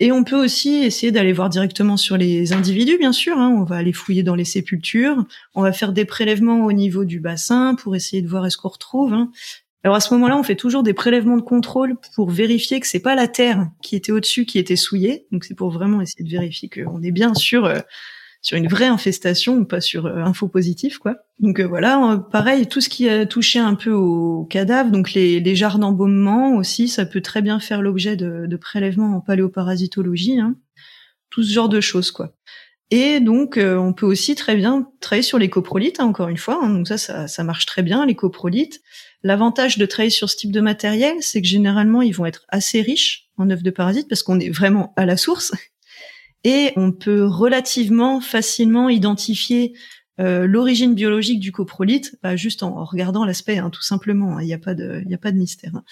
[0.00, 3.38] Et on peut aussi essayer d'aller voir directement sur les individus, bien sûr.
[3.38, 3.54] Hein.
[3.56, 5.24] On va aller fouiller dans les sépultures.
[5.54, 8.70] On va faire des prélèvements au niveau du bassin pour essayer de voir est-ce qu'on
[8.70, 9.12] retrouve.
[9.12, 9.30] Hein.
[9.84, 13.00] Alors à ce moment-là, on fait toujours des prélèvements de contrôle pour vérifier que c'est
[13.00, 15.26] pas la terre qui était au-dessus qui était souillée.
[15.30, 17.80] Donc c'est pour vraiment essayer de vérifier qu'on est bien sûr euh,
[18.40, 21.16] sur une vraie infestation ou pas sur euh, un positif quoi.
[21.38, 25.38] Donc euh, voilà, pareil, tout ce qui a touché un peu au cadavre, donc les,
[25.38, 30.40] les jarres d'embaumement aussi, ça peut très bien faire l'objet de, de prélèvements en paléoparasitologie.
[30.40, 30.56] Hein.
[31.28, 32.32] Tout ce genre de choses quoi.
[32.90, 36.60] Et donc, on peut aussi très bien travailler sur les coprolites, hein, encore une fois.
[36.62, 36.68] Hein.
[36.68, 38.82] donc ça, ça, ça, marche très bien, les coprolites.
[39.24, 42.82] L'avantage de travailler sur ce type de matériel, c'est que généralement, ils vont être assez
[42.82, 45.52] riches en œufs de parasites parce qu'on est vraiment à la source.
[46.44, 49.72] Et on peut relativement facilement identifier
[50.20, 54.38] euh, l'origine biologique du coprolite, bah, juste en, regardant l'aspect, hein, tout simplement.
[54.40, 55.72] Il n'y a pas de, il a pas de mystère.
[55.74, 55.84] Hein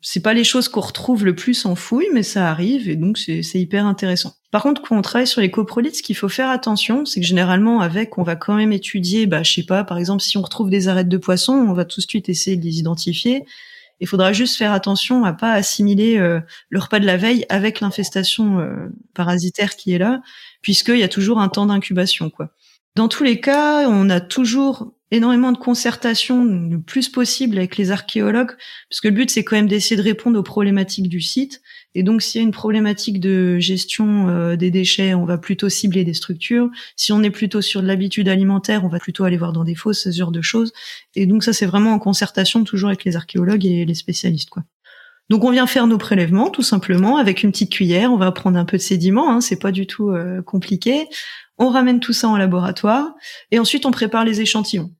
[0.00, 3.18] c'est pas les choses qu'on retrouve le plus en fouille, mais ça arrive et donc
[3.18, 4.34] c'est hyper intéressant.
[4.50, 7.26] Par contre, quand on travaille sur les coprolites, ce qu'il faut faire attention, c'est que
[7.26, 10.42] généralement avec, on va quand même étudier, bah je sais pas, par exemple si on
[10.42, 13.44] retrouve des arêtes de poisson, on va tout de suite essayer de les identifier.
[14.00, 17.80] Il faudra juste faire attention à pas assimiler euh, le repas de la veille avec
[17.80, 20.22] l'infestation euh, parasitaire qui est là,
[20.62, 22.50] puisqu'il y a toujours un temps d'incubation, quoi.
[22.94, 27.90] Dans tous les cas, on a toujours énormément de concertation le plus possible avec les
[27.90, 28.52] archéologues,
[28.90, 31.60] parce que le but c'est quand même d'essayer de répondre aux problématiques du site.
[31.94, 35.68] Et donc s'il y a une problématique de gestion euh, des déchets, on va plutôt
[35.68, 36.70] cibler des structures.
[36.96, 39.74] Si on est plutôt sur de l'habitude alimentaire, on va plutôt aller voir dans des
[39.74, 40.72] fosses, ce genre de choses.
[41.14, 44.64] Et donc ça c'est vraiment en concertation toujours avec les archéologues et les spécialistes, quoi.
[45.28, 48.12] Donc on vient faire nos prélèvements tout simplement avec une petite cuillère.
[48.12, 51.06] On va prendre un peu de sédiments, hein, c'est pas du tout euh, compliqué.
[51.58, 53.14] On ramène tout ça en laboratoire
[53.50, 54.90] et ensuite on prépare les échantillons.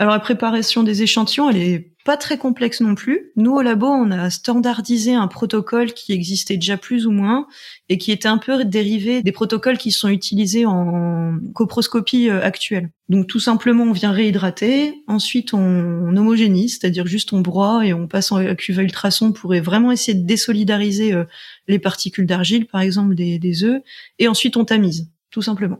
[0.00, 3.30] Alors la préparation des échantillons, elle est pas très complexe non plus.
[3.36, 7.46] Nous au labo, on a standardisé un protocole qui existait déjà plus ou moins
[7.88, 12.90] et qui était un peu dérivé des protocoles qui sont utilisés en coproscopie euh, actuelle.
[13.08, 18.08] Donc tout simplement, on vient réhydrater, ensuite on, homogénise, c'est-à-dire juste on broie et on
[18.08, 21.24] passe en cuve ultrason pour vraiment essayer de désolidariser euh,
[21.68, 23.80] les particules d'argile, par exemple des, des œufs,
[24.18, 25.78] et ensuite on tamise, tout simplement.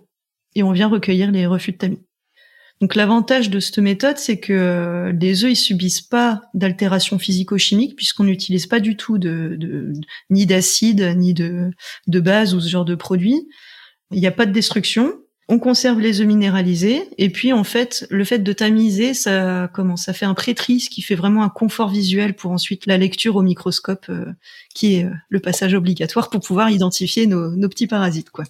[0.54, 2.00] Et on vient recueillir les refus de tamis.
[2.80, 7.96] Donc l'avantage de cette méthode, c'est que euh, les œufs ils subissent pas d'altération physico-chimique
[7.96, 9.92] puisqu'on n'utilise pas du tout de,
[10.30, 11.70] ni d'acide ni de,
[12.08, 13.48] de base ou ce genre de produit.
[14.10, 15.14] Il n'y a pas de destruction.
[15.48, 19.96] On conserve les œufs minéralisés et puis en fait le fait de tamiser ça comment
[19.96, 23.42] ça fait un pré-tri qui fait vraiment un confort visuel pour ensuite la lecture au
[23.42, 24.32] microscope euh,
[24.74, 28.44] qui est euh, le passage obligatoire pour pouvoir identifier nos, nos petits parasites quoi.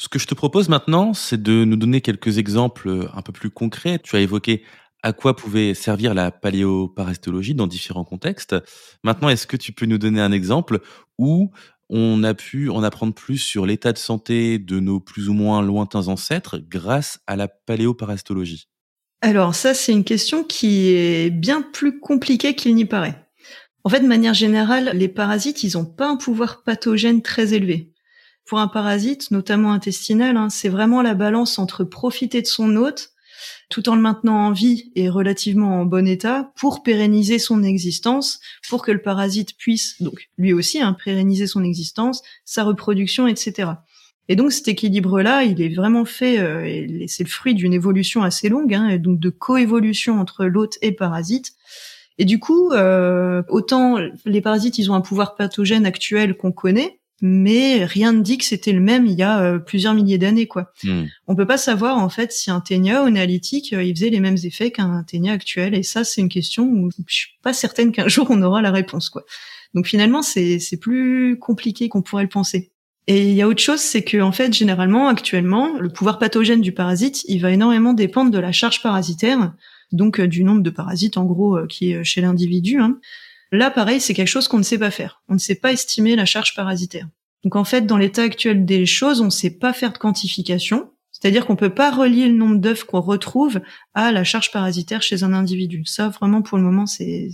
[0.00, 3.50] Ce que je te propose maintenant, c'est de nous donner quelques exemples un peu plus
[3.50, 3.98] concrets.
[3.98, 4.62] Tu as évoqué
[5.02, 8.56] à quoi pouvait servir la paléoparasitologie dans différents contextes.
[9.04, 10.80] Maintenant, est-ce que tu peux nous donner un exemple
[11.18, 11.50] où
[11.90, 15.60] on a pu en apprendre plus sur l'état de santé de nos plus ou moins
[15.60, 18.68] lointains ancêtres grâce à la paléoparasitologie?
[19.20, 23.26] Alors ça, c'est une question qui est bien plus compliquée qu'il n'y paraît.
[23.84, 27.89] En fait, de manière générale, les parasites, ils n'ont pas un pouvoir pathogène très élevé
[28.50, 33.12] pour un parasite, notamment intestinal, hein, c'est vraiment la balance entre profiter de son hôte
[33.68, 38.40] tout en le maintenant en vie et relativement en bon état pour pérenniser son existence,
[38.68, 43.70] pour que le parasite puisse donc lui aussi hein, pérenniser son existence, sa reproduction, etc.
[44.28, 48.48] Et donc cet équilibre-là, il est vraiment fait, euh, c'est le fruit d'une évolution assez
[48.48, 51.52] longue, hein, donc de coévolution entre l'hôte et parasite.
[52.18, 56.99] Et du coup, euh, autant les parasites, ils ont un pouvoir pathogène actuel qu'on connaît,
[57.20, 60.46] mais rien ne dit que c'était le même il y a euh, plusieurs milliers d'années
[60.46, 60.72] quoi.
[60.82, 61.04] Hmm.
[61.26, 64.20] On peut pas savoir en fait si un ténia au néolithique euh, il faisait les
[64.20, 67.92] mêmes effets qu'un ténia actuel et ça c'est une question où je suis pas certaine
[67.92, 69.24] qu'un jour on aura la réponse quoi.
[69.74, 72.70] Donc finalement c'est c'est plus compliqué qu'on pourrait le penser.
[73.06, 76.60] Et il y a autre chose, c'est que en fait généralement actuellement le pouvoir pathogène
[76.60, 79.52] du parasite il va énormément dépendre de la charge parasitaire,
[79.92, 82.80] donc euh, du nombre de parasites en gros qui est chez l'individu.
[82.80, 82.98] Hein.
[83.52, 85.22] Là, pareil, c'est quelque chose qu'on ne sait pas faire.
[85.28, 87.08] On ne sait pas estimer la charge parasitaire.
[87.44, 90.90] Donc en fait, dans l'état actuel des choses, on ne sait pas faire de quantification.
[91.10, 93.60] C'est-à-dire qu'on peut pas relier le nombre d'œufs qu'on retrouve
[93.94, 95.82] à la charge parasitaire chez un individu.
[95.84, 97.30] Ça, vraiment, pour le moment, c'est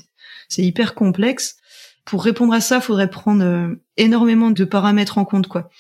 [0.49, 1.57] c'est hyper complexe.
[2.05, 5.71] Pour répondre à ça, il faudrait prendre euh, énormément de paramètres en compte, quoi.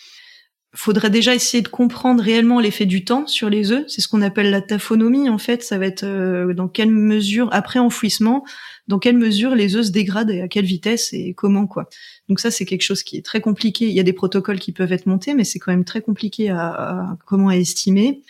[0.76, 3.84] Faudrait déjà essayer de comprendre réellement l'effet du temps sur les œufs.
[3.88, 5.62] C'est ce qu'on appelle la taphonomie en fait.
[5.62, 8.44] Ça va être euh, dans quelle mesure après enfouissement,
[8.86, 11.88] dans quelle mesure les œufs se dégradent et à quelle vitesse et comment quoi.
[12.28, 13.86] Donc ça c'est quelque chose qui est très compliqué.
[13.86, 16.50] Il y a des protocoles qui peuvent être montés, mais c'est quand même très compliqué
[16.50, 18.22] à, à comment à estimer.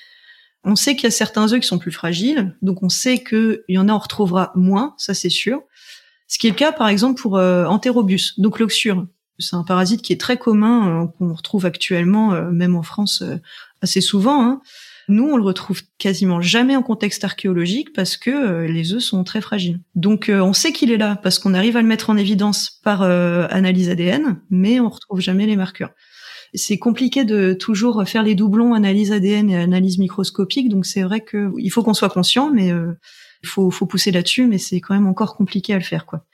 [0.65, 3.61] On sait qu'il y a certains œufs qui sont plus fragiles, donc on sait qu'il
[3.69, 5.63] y en a on retrouvera moins, ça c'est sûr.
[6.29, 7.67] Ce qui est le cas par exemple pour euh,
[8.39, 9.07] donc l'oxure.
[9.39, 13.23] C'est un parasite qui est très commun, euh, qu'on retrouve actuellement, euh, même en France,
[13.23, 13.37] euh,
[13.83, 14.43] assez souvent.
[14.45, 14.61] Hein.
[15.09, 19.41] Nous, on le retrouve quasiment jamais en contexte archéologique parce que les œufs sont très
[19.41, 19.79] fragiles.
[19.95, 23.03] Donc, on sait qu'il est là parce qu'on arrive à le mettre en évidence par
[23.03, 25.91] analyse ADN, mais on retrouve jamais les marqueurs.
[26.55, 31.25] C'est compliqué de toujours faire les doublons analyse ADN et analyse microscopique, donc c'est vrai
[31.25, 35.07] qu'il faut qu'on soit conscient, mais il faut, faut pousser là-dessus, mais c'est quand même
[35.07, 36.25] encore compliqué à le faire, quoi.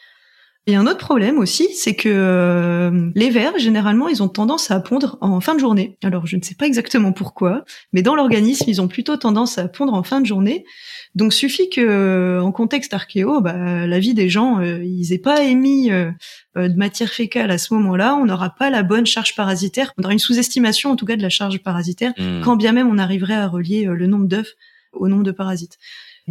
[0.69, 4.79] Et un autre problème aussi, c'est que euh, les vers, généralement, ils ont tendance à
[4.79, 5.97] pondre en fin de journée.
[6.05, 9.67] Alors, je ne sais pas exactement pourquoi, mais dans l'organisme, ils ont plutôt tendance à
[9.67, 10.65] pondre en fin de journée.
[11.17, 15.19] Donc, suffit que, euh, en contexte archéo, bah, la vie des gens, euh, ils aient
[15.19, 19.93] pas émis de matière fécale à ce moment-là, on n'aura pas la bonne charge parasitaire.
[19.99, 22.43] On aura une sous-estimation, en tout cas, de la charge parasitaire, mmh.
[22.45, 24.55] quand bien même on arriverait à relier le nombre d'œufs
[24.93, 25.79] au nombre de parasites.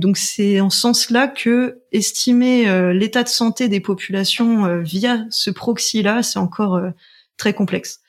[0.02, 5.26] Donc c'est en ce sens-là que estimer euh, l'état de santé des populations euh, via
[5.30, 6.90] ce proxy-là, c'est encore euh,
[7.38, 8.00] très complexe.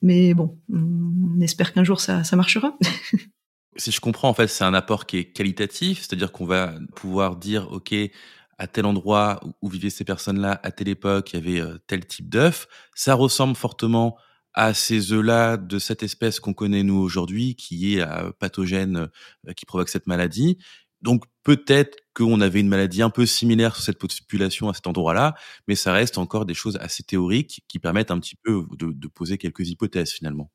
[0.00, 2.78] Mais bon, on espère qu'un jour ça, ça marchera.
[3.76, 7.34] si je comprends, en fait, c'est un apport qui est qualitatif, c'est-à-dire qu'on va pouvoir
[7.34, 7.92] dire, OK,
[8.58, 12.28] à tel endroit où vivaient ces personnes-là, à telle époque, il y avait tel type
[12.28, 12.68] d'œuf.
[12.94, 14.16] Ça ressemble fortement
[14.52, 18.06] à ces œufs-là de cette espèce qu'on connaît nous aujourd'hui, qui est
[18.38, 19.08] pathogène,
[19.56, 20.58] qui provoque cette maladie.
[21.04, 25.34] Donc peut-être qu'on avait une maladie un peu similaire sur cette population à cet endroit-là,
[25.68, 29.36] mais ça reste encore des choses assez théoriques qui permettent un petit peu de, poser
[29.36, 30.50] quelques hypothèses finalement.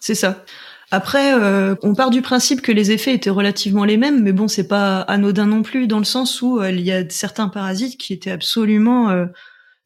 [0.00, 0.44] C'est ça.
[0.90, 4.48] Après, euh, on part du principe que les effets étaient relativement les mêmes, mais bon,
[4.48, 7.96] c'est pas anodin non plus dans le sens où euh, il y a certains parasites
[7.96, 9.26] qui étaient absolument euh,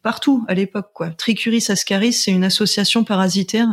[0.02, 0.90] partout à l'époque.
[0.94, 1.10] Quoi.
[1.10, 3.68] Trichuris ascaris, c'est une association parasitaire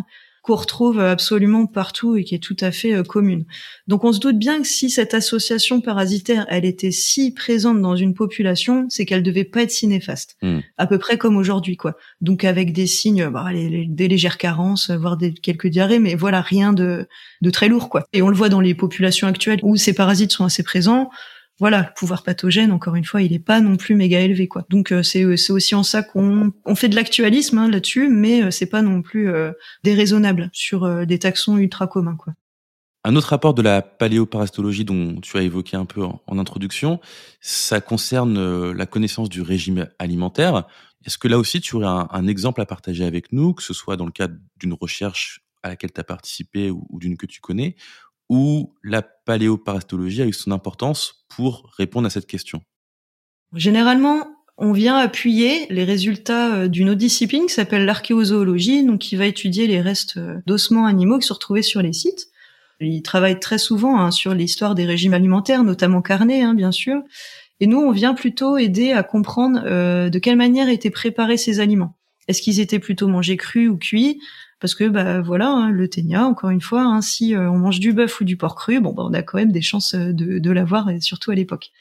[0.48, 3.44] qu'on retrouve absolument partout et qui est tout à fait euh, commune.
[3.88, 7.98] Donc on se doute bien que si cette association parasitaire, elle était si présente dans
[7.98, 10.60] une population, c'est qu'elle devait pas être si néfaste, hmm.
[10.78, 11.98] à peu près comme aujourd'hui, quoi.
[12.22, 16.72] Donc avec des signes, bah, des légères carences, voire des, quelques diarrhées, mais voilà, rien
[16.72, 17.08] de,
[17.42, 18.06] de très lourd, quoi.
[18.14, 21.10] Et on le voit dans les populations actuelles où ces parasites sont assez présents
[21.60, 24.66] voilà, le pouvoir pathogène, encore une fois, il n'est pas non plus méga élevé, quoi.
[24.70, 28.52] Donc euh, c'est aussi en ça qu'on on fait de l'actualisme hein, là-dessus, mais euh,
[28.52, 29.52] c'est pas non plus euh,
[29.84, 32.34] déraisonnable sur des taxons ultra communs, quoi.
[33.04, 37.00] Un autre rapport de la paléoparasitologie dont tu as évoqué un peu en, introduction,
[37.40, 40.68] ça concerne la connaissance du régime alimentaire.
[41.06, 43.96] Est-ce que là aussi tu aurais un, exemple à partager avec nous, que ce soit
[43.96, 47.78] dans le cadre d'une recherche à laquelle tu as participé ou d'une que tu connais,
[48.30, 52.62] où la paléoparasitologie a eu son importance pour répondre à cette question
[53.54, 59.16] Généralement, on vient appuyer les résultats euh, d'une autre discipline qui s'appelle l'archéozoologie, donc qui
[59.16, 62.28] va étudier les restes euh, d'ossements animaux qui sont retrouvés sur les sites.
[62.80, 67.02] Ils travaillent très souvent hein, sur l'histoire des régimes alimentaires, notamment carnés, hein, bien sûr.
[67.60, 71.60] Et nous, on vient plutôt aider à comprendre euh, de quelle manière étaient préparés ces
[71.60, 71.96] aliments.
[72.28, 74.20] Est-ce qu'ils étaient plutôt mangés crus ou cuits?
[74.60, 77.80] Parce que bah voilà, hein, le ténia, encore une fois, hein, si euh, on mange
[77.80, 80.14] du bœuf ou du porc cru, bon bah, on a quand même des chances euh,
[80.14, 81.72] de, l'avoir, surtout à l'époque.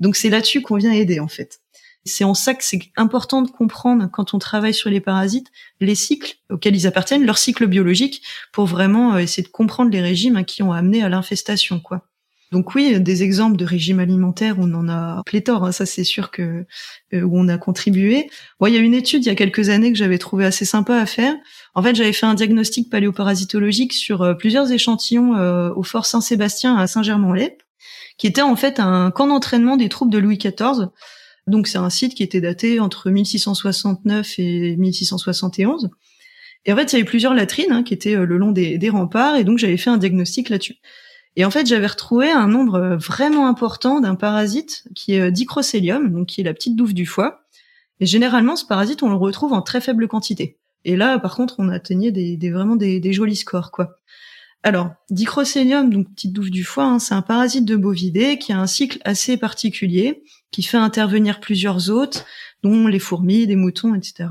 [0.00, 1.60] Donc c'est là-dessus qu'on vient aider en fait.
[2.06, 5.94] C'est en ça que c'est important de comprendre quand on travaille sur les parasites les
[5.94, 10.36] cycles auxquels ils appartiennent, leur cycle biologique, pour vraiment euh, essayer de comprendre les régimes
[10.36, 12.06] hein, qui ont amené à l'infestation, quoi.
[12.54, 16.30] Donc oui, des exemples de régimes alimentaires, on en a pléthore, hein, ça c'est sûr
[16.30, 16.64] que
[17.12, 18.30] euh, on a contribué.
[18.64, 20.96] Il y a une étude il y a quelques années que j'avais trouvé assez sympa
[20.96, 21.34] à faire.
[21.74, 26.76] En fait, j'avais fait un diagnostic paléoparasitologique sur euh, plusieurs échantillons euh, au Fort Saint-Sébastien
[26.76, 27.58] à Saint-Germain-en-Laye,
[28.18, 30.90] qui était en fait un camp d'entraînement des troupes de Louis XIV.
[31.48, 35.90] Donc c'est un site qui était daté entre 1669 et 1671.
[36.66, 39.34] Et en fait, il y avait plusieurs latrines hein, qui étaient le long des remparts,
[39.34, 40.76] et donc j'avais fait un diagnostic là-dessus.
[41.36, 45.30] Et en fait, j'avais retrouvé un nombre euh, vraiment important d'un parasite qui est euh,
[45.30, 47.44] Dicrocelium, donc qui est la petite douve du foie.
[48.00, 50.58] Et généralement, ce parasite, on le retrouve en très faible quantité.
[50.84, 53.96] Et là, par contre, on atteignait des, des vraiment des, jolis scores, quoi.
[54.62, 58.58] Alors, Dicrocelium, donc petite douve du foie, hein, c'est un parasite de bovidés qui a
[58.58, 62.24] un cycle assez particulier, qui fait intervenir plusieurs hôtes,
[62.62, 64.28] dont les fourmis, des moutons, etc.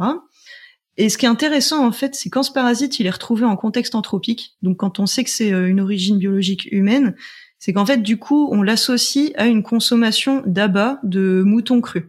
[0.97, 3.55] Et ce qui est intéressant en fait, c'est quand ce parasite il est retrouvé en
[3.55, 7.15] contexte anthropique, donc quand on sait que c'est euh, une origine biologique humaine,
[7.57, 12.03] c'est qu'en fait du coup on l'associe à une consommation d'abats de moutons crus.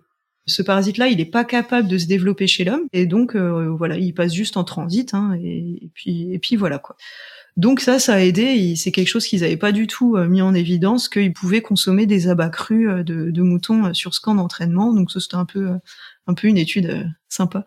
[0.46, 3.96] Ce parasite-là, il n'est pas capable de se développer chez l'homme, et donc euh, voilà,
[3.96, 6.96] il passe juste en transit, hein, et, puis et puis voilà quoi.
[7.56, 8.74] Donc ça, ça a aidé.
[8.76, 12.26] C'est quelque chose qu'ils n'avaient pas du tout mis en évidence qu'ils pouvaient consommer des
[12.26, 14.92] abats crus de, de moutons sur ce camp d'entraînement.
[14.92, 15.70] Donc ça, c'était un peu,
[16.26, 17.64] un peu une étude sympa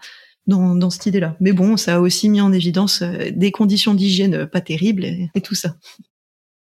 [0.47, 1.35] dans, cette idée-là.
[1.39, 5.55] Mais bon, ça a aussi mis en évidence des conditions d'hygiène pas terribles et tout
[5.55, 5.75] ça.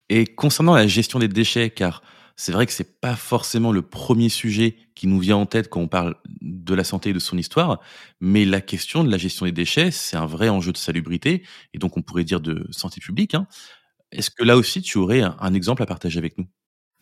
[0.08, 2.02] Et concernant la gestion des déchets, car
[2.36, 5.80] c'est vrai que c'est pas forcément le premier sujet qui nous vient en tête quand
[5.80, 7.80] on parle de la santé et de son histoire,
[8.20, 11.78] mais la question de la gestion des déchets, c'est un vrai enjeu de salubrité et
[11.78, 13.34] donc on pourrait dire de santé publique.
[13.34, 13.46] Hein.
[14.12, 16.46] Est-ce que là aussi tu aurais un exemple à partager avec nous?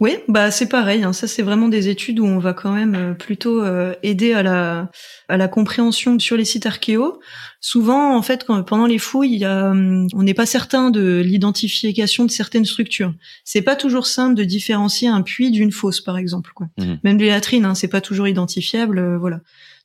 [0.00, 1.04] Oui, bah c'est pareil.
[1.04, 1.12] Hein.
[1.12, 4.42] Ça, c'est vraiment des études où on va quand même euh, plutôt euh, aider à
[4.42, 4.90] la
[5.28, 7.20] à la compréhension sur les sites archéo.
[7.60, 10.90] Souvent, en fait, quand, pendant les fouilles, il y a, hum, on n'est pas certain
[10.90, 13.14] de l'identification de certaines structures.
[13.44, 16.50] C'est pas toujours simple de différencier un puits d'une fosse, par exemple.
[16.54, 16.66] Quoi.
[16.76, 16.94] Mmh.
[17.04, 18.98] Même les latrines, hein, c'est pas toujours identifiable.
[18.98, 19.40] Euh, voilà.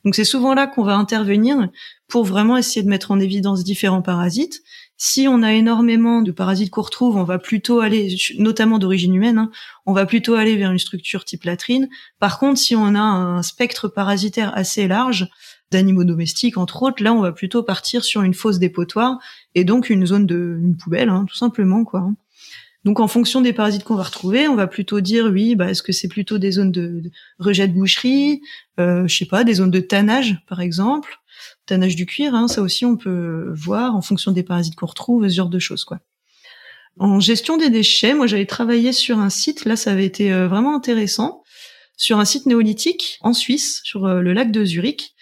[0.06, 1.70] Donc c'est souvent là qu'on va intervenir
[2.08, 4.64] pour vraiment essayer de mettre en évidence différents parasites
[5.02, 9.38] si on a énormément de parasites qu'on retrouve, on va plutôt aller, notamment d'origine humaine,
[9.38, 9.52] hein,
[9.86, 11.88] on va plutôt aller vers une structure type latrine.
[12.20, 15.30] Par contre, si on a un spectre parasitaire assez large,
[15.72, 19.20] d'animaux domestiques entre autres, là on va plutôt partir sur une fosse dépotoir
[19.56, 22.02] et donc une zone de une poubelle, hein, tout simplement quoi.
[22.02, 22.16] Hein.
[22.86, 25.84] Donc en fonction des parasites qu'on va retrouver, on va plutôt dire oui, bah, est-ce
[25.84, 27.04] que c'est plutôt des zones de,
[27.38, 28.42] rejet de boucherie,
[28.80, 31.20] euh, je sais pas, des zones de tannage par exemple,
[31.78, 35.36] du cuir, hein, ça aussi on peut voir en fonction des parasites qu'on retrouve, ce
[35.36, 36.00] genre de choses quoi.
[36.98, 40.48] En gestion des déchets, moi j'avais travaillé sur un site, là ça avait été euh,
[40.48, 41.44] vraiment intéressant,
[41.96, 45.14] sur un site néolithique en Suisse, sur euh, le lac de Zurich.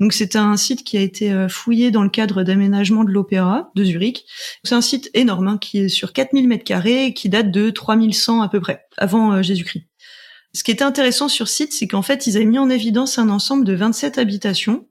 [0.00, 3.70] Donc c'était un site qui a été euh, fouillé dans le cadre d'aménagement de l'opéra
[3.74, 4.24] de Zurich.
[4.62, 8.42] C'est un site énorme hein, qui est sur 4000 mètres carrés qui date de 3100
[8.42, 9.86] à peu près, avant Jésus-Christ.
[10.52, 13.28] Ce qui était intéressant sur site, c'est qu'en fait, ils avaient mis en évidence un
[13.28, 14.86] ensemble de 27 habitations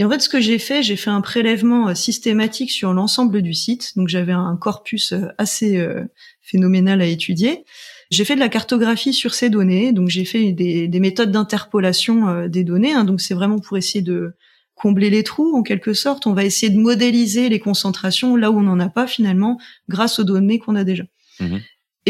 [0.00, 3.42] et en fait, ce que j'ai fait, j'ai fait un prélèvement euh, systématique sur l'ensemble
[3.42, 3.92] du site.
[3.96, 6.02] Donc j'avais un corpus euh, assez euh,
[6.40, 7.66] phénoménal à étudier.
[8.10, 12.64] J'ai fait de la cartographie sur ces données, donc j'ai fait des, méthodes d'interpolation des
[12.64, 12.92] données.
[12.92, 13.04] Hein.
[13.04, 14.32] donc c'est vraiment pour essayer de
[14.74, 16.26] combler les trous en quelque sorte.
[16.26, 20.18] On va essayer de modéliser les concentrations là où on n'en a pas finalement, grâce
[20.18, 21.04] aux données qu'on a déjà.
[21.38, 21.58] Mmh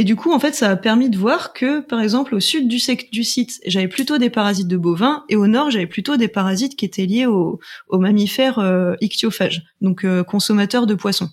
[0.01, 2.69] et du coup, en fait, ça a permis de voir que, par exemple, au sud
[2.69, 6.75] du, site, j'avais plutôt des parasites de bovins, et au nord, j'avais plutôt des parasites
[6.75, 7.61] qui étaient liés aux,
[7.93, 11.29] mammifères euh, ichthyophages, donc euh, consommateurs de poissons.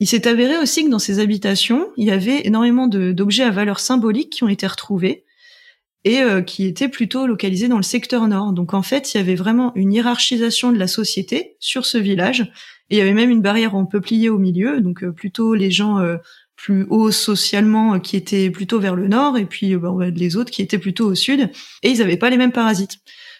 [0.00, 3.78] Il s'est avéré aussi que dans ces habitations, il y avait énormément d'objets à valeur
[3.78, 5.24] symbolique qui ont été retrouvés
[6.02, 8.54] et euh, qui étaient plutôt localisés dans le secteur nord.
[8.54, 12.40] Donc en fait, il y avait vraiment une hiérarchisation de la société sur ce village.
[12.90, 15.98] Et il y avait même une barrière en peuplier au milieu, donc plutôt les gens
[16.58, 20.36] plus haut socialement euh, qui étaient plutôt vers le nord et puis euh, bah, les
[20.36, 21.50] autres qui étaient plutôt au sud
[21.82, 22.98] et ils n'avaient pas les mêmes parasites.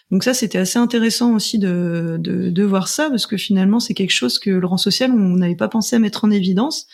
[0.09, 3.93] Donc ça c'était assez intéressant aussi de, de, de, voir ça parce que finalement c'est
[3.93, 6.87] quelque chose que le rang social on n'avait pas pensé à mettre en évidence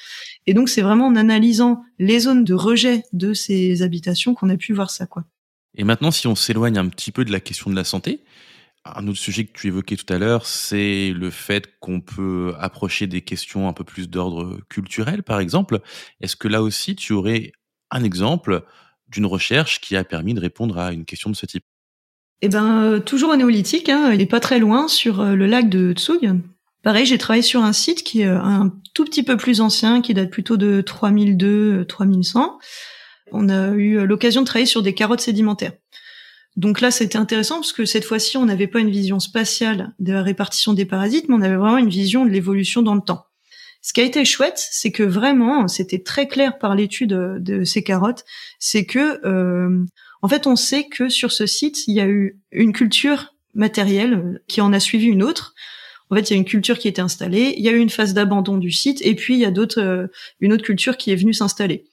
[0.48, 4.58] et donc c'est vraiment en analysant les zones de rejet de ces habitations qu'on a
[4.58, 5.24] pu voir ça quoi.
[5.78, 8.22] Et maintenant si on s'éloigne un petit peu de la question de la santé,
[8.86, 13.08] un autre sujet que tu évoquais tout à l'heure, c'est le fait qu'on peut approcher
[13.08, 15.80] des questions un peu plus d'ordre culturel, par exemple.
[16.22, 17.52] Est-ce que là aussi, tu aurais
[17.90, 18.64] un exemple
[19.08, 21.64] d'une recherche qui a permis de répondre à une question de ce type?
[22.42, 25.48] Eh ben, euh, toujours au néolithique, hein, il n'est pas très loin, sur euh, le
[25.48, 26.40] lac de Tsug.
[26.84, 30.02] Pareil, j'ai travaillé sur un site qui est euh, un tout petit peu plus ancien,
[30.02, 32.58] qui date plutôt de 3002-3100.
[33.32, 35.72] On a eu l'occasion de travailler sur des carottes sédimentaires.
[36.56, 40.14] Donc là, c'était intéressant parce que cette fois-ci, on n'avait pas une vision spatiale de
[40.14, 43.26] la répartition des parasites, mais on avait vraiment une vision de l'évolution dans le temps.
[43.82, 47.84] Ce qui a été chouette, c'est que vraiment, c'était très clair par l'étude de ces
[47.84, 48.24] carottes,
[48.58, 49.86] c'est que, euh,
[50.22, 54.42] en fait, on sait que sur ce site, il y a eu une culture matérielle
[54.48, 55.54] qui en a suivi une autre.
[56.10, 57.90] En fait, il y a une culture qui était installée, il y a eu une
[57.90, 60.08] phase d'abandon du site, et puis il y a d'autres, euh,
[60.40, 61.86] une autre culture qui est venue s'installer.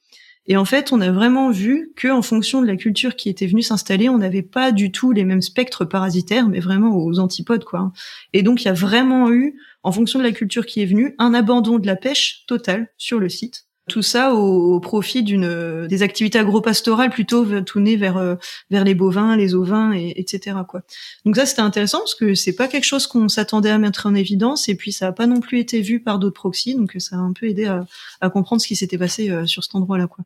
[0.45, 3.47] Et en fait, on a vraiment vu que, en fonction de la culture qui était
[3.47, 7.63] venue s'installer, on n'avait pas du tout les mêmes spectres parasitaires, mais vraiment aux antipodes,
[7.63, 7.91] quoi.
[8.33, 11.15] Et donc, il y a vraiment eu, en fonction de la culture qui est venue,
[11.17, 13.67] un abandon de la pêche totale sur le site.
[13.89, 18.35] Tout ça au, profit d'une des activités agro-pastorales plutôt tournées vers euh,
[18.71, 20.57] vers les bovins, les ovins, et, etc.
[20.67, 20.83] Quoi.
[21.25, 24.15] Donc ça c'était intéressant parce que c'est pas quelque chose qu'on s'attendait à mettre en
[24.15, 27.17] évidence et puis ça a pas non plus été vu par d'autres proxys donc ça
[27.17, 30.07] a un peu aidé à, comprendre ce qui s'était passé euh, sur cet endroit-là.
[30.07, 30.23] Quoi.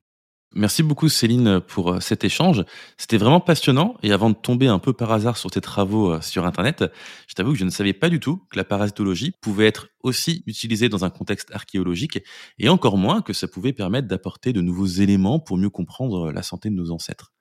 [0.55, 2.63] Merci beaucoup Céline pour euh, cet échange.
[2.97, 6.21] C'était vraiment passionnant et avant de tomber un peu par hasard sur tes travaux euh,
[6.21, 6.85] sur Internet,
[7.27, 10.43] je t'avoue que je ne savais pas du tout que la parasitologie pouvait être aussi
[10.47, 12.23] utilisée dans un contexte archéologique
[12.59, 16.43] et encore moins que ça pouvait permettre d'apporter de nouveaux éléments pour mieux comprendre la
[16.43, 17.33] santé de nos ancêtres.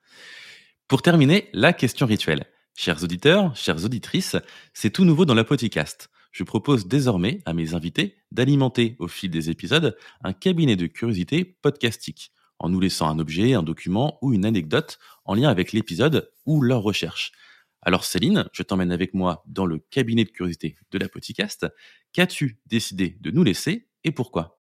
[0.88, 2.46] Pour terminer, la question rituelle.
[2.76, 4.36] Chers auditeurs, chères auditrices,
[4.74, 9.30] c'est tout nouveau dans la podcast je propose désormais à mes invités d'alimenter au fil
[9.30, 14.32] des épisodes un cabinet de curiosité podcastique, en nous laissant un objet, un document ou
[14.32, 17.32] une anecdote en lien avec l'épisode ou leur recherche.
[17.82, 21.66] Alors Céline, je t'emmène avec moi dans le cabinet de curiosité de la podcast.
[22.12, 24.58] Qu'as-tu décidé de nous laisser et pourquoi?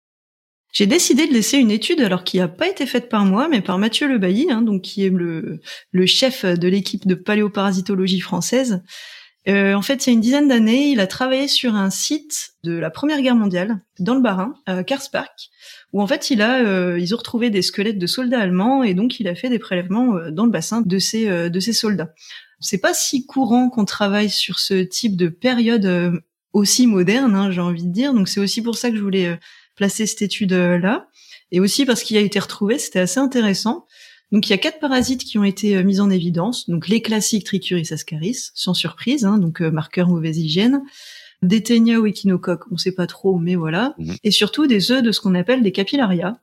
[0.75, 3.61] J'ai décidé de laisser une étude, alors qui n'a pas été faite par moi, mais
[3.61, 4.19] par Mathieu Le
[4.51, 5.61] hein, donc qui est le,
[5.93, 8.83] le chef de l'équipe de paléoparasitologie française.
[9.47, 12.55] Euh, en fait, il y a une dizaine d'années, il a travaillé sur un site
[12.65, 15.51] de la Première Guerre mondiale, dans le Bas-Rhin, à Karspark,
[15.93, 18.95] où en fait, il a, euh, ils ont retrouvé des squelettes de soldats allemands, et
[18.95, 21.75] donc il a fait des prélèvements euh, dans le bassin de ces, euh, de ces
[21.75, 22.15] soldats.
[22.61, 26.23] C'est pas si courant qu'on travaille sur ce type de période
[26.55, 28.15] aussi moderne, hein, j'ai envie de dire.
[28.15, 29.39] Donc c'est aussi pour ça que je voulais
[29.77, 31.09] placer cette étude-là.
[31.51, 33.87] Et aussi parce qu'il a été retrouvé, c'était assez intéressant.
[34.35, 36.69] Donc il y a quatre parasites qui ont été euh, mis en évidence.
[36.69, 40.83] Donc les classiques Trichuris ascaris, sans surprise, hein, donc euh, marqueur mauvaise hygiène.
[41.43, 43.95] Des ténia ou échinocoques, on sait pas trop, mais voilà.
[43.97, 44.17] Mhm.
[44.25, 46.37] Et surtout des œufs de ce qu'on appelle des capillaria.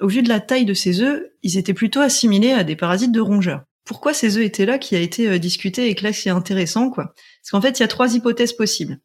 [0.00, 3.12] Au vu de la taille de ces œufs, ils étaient plutôt assimilés à des parasites
[3.12, 3.64] de rongeurs.
[3.84, 6.88] Pourquoi ces œufs étaient là qui a été euh, discuté et que là c'est intéressant
[6.88, 7.12] quoi?
[7.42, 9.00] Parce qu'en fait il y a trois hypothèses possibles.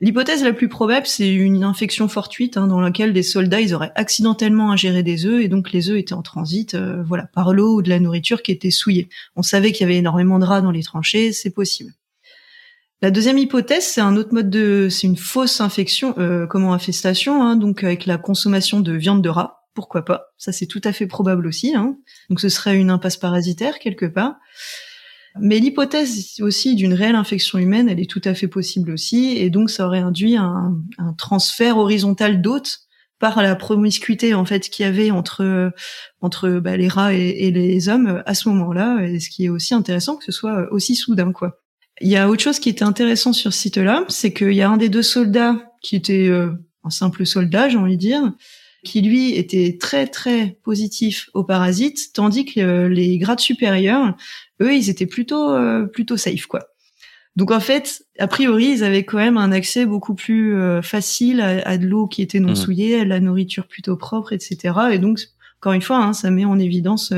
[0.00, 3.90] L'hypothèse la plus probable, c'est une infection fortuite hein, dans laquelle des soldats ils auraient
[3.96, 7.74] accidentellement ingéré des œufs et donc les œufs étaient en transit, euh, voilà, par l'eau
[7.74, 9.08] ou de la nourriture qui était souillée.
[9.34, 11.92] On savait qu'il y avait énormément de rats dans les tranchées, c'est possible.
[13.02, 17.42] La deuxième hypothèse, c'est un autre mode de, c'est une fausse infection, euh, comment infestation,
[17.42, 19.66] hein, donc avec la consommation de viande de rat.
[19.74, 21.74] Pourquoi pas Ça c'est tout à fait probable aussi.
[21.74, 21.96] Hein.
[22.30, 24.36] Donc ce serait une impasse parasitaire quelque part.
[25.40, 29.50] Mais l'hypothèse aussi d'une réelle infection humaine, elle est tout à fait possible aussi, et
[29.50, 32.80] donc ça aurait induit un, un transfert horizontal d'hôtes
[33.18, 35.72] par la promiscuité en fait qu'il y avait entre
[36.20, 39.74] entre bah, les rats et, les hommes à ce moment-là, et ce qui est aussi
[39.74, 41.60] intéressant que ce soit aussi soudain quoi.
[42.00, 44.70] Il y a autre chose qui était intéressant sur ce site-là, c'est qu'il y a
[44.70, 46.52] un des deux soldats qui était euh,
[46.84, 48.32] un simple soldat, j'ai envie de dire,
[48.84, 54.16] qui lui était très très positif aux parasites, tandis que euh, les grades supérieurs,
[54.60, 56.68] eux, ils étaient plutôt euh, plutôt safe quoi.
[57.36, 61.40] Donc en fait, a priori, ils avaient quand même un accès beaucoup plus euh, facile
[61.40, 62.56] à, de l'eau qui était non mmh.
[62.56, 64.74] souillée, à la nourriture plutôt propre, etc.
[64.92, 65.20] Et donc
[65.60, 67.12] encore une fois, hein, ça met en évidence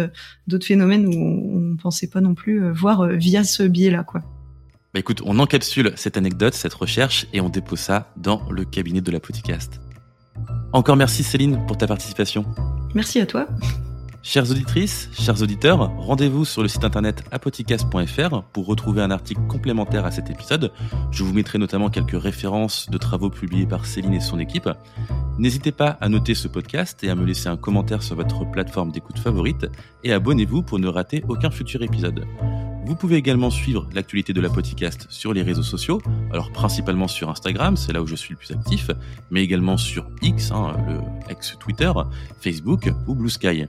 [0.46, 4.22] d'autres phénomènes où on, ne pensait pas non plus voir via ce biais-là, quoi.
[4.92, 9.02] Bah écoute, on encapsule cette anecdote, cette recherche, et on dépose ça dans le cabinet
[9.02, 9.78] de la podcast.
[10.72, 12.44] Encore merci Céline pour ta participation.
[12.94, 13.46] Merci à toi.
[14.22, 20.04] Chères auditrices, chers auditeurs, rendez-vous sur le site internet apoticas.fr pour retrouver un article complémentaire
[20.04, 20.72] à cet épisode.
[21.10, 24.68] Je vous mettrai notamment quelques références de travaux publiés par Céline et son équipe.
[25.38, 28.92] N'hésitez pas à noter ce podcast et à me laisser un commentaire sur votre plateforme
[28.92, 29.66] d'écoute favorite
[30.04, 32.26] et abonnez-vous pour ne rater aucun futur épisode.
[32.84, 36.00] Vous pouvez également suivre l'actualité de la podcast sur les réseaux sociaux,
[36.32, 38.90] alors principalement sur Instagram, c'est là où je suis le plus actif,
[39.30, 40.98] mais également sur X, hein, le
[41.30, 41.92] ex-Twitter,
[42.40, 43.66] Facebook ou Blue Sky.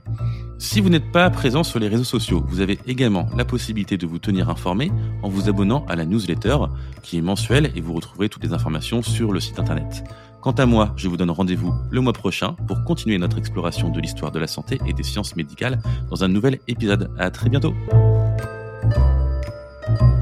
[0.58, 4.06] Si vous n'êtes pas présent sur les réseaux sociaux, vous avez également la possibilité de
[4.06, 4.90] vous tenir informé
[5.22, 6.56] en vous abonnant à la newsletter
[7.02, 10.04] qui est mensuelle et vous retrouverez toutes les informations sur le site internet.
[10.40, 14.00] Quant à moi, je vous donne rendez-vous le mois prochain pour continuer notre exploration de
[14.00, 17.10] l'histoire de la santé et des sciences médicales dans un nouvel épisode.
[17.16, 17.74] À très bientôt!
[18.82, 18.96] Thank
[20.00, 20.21] you.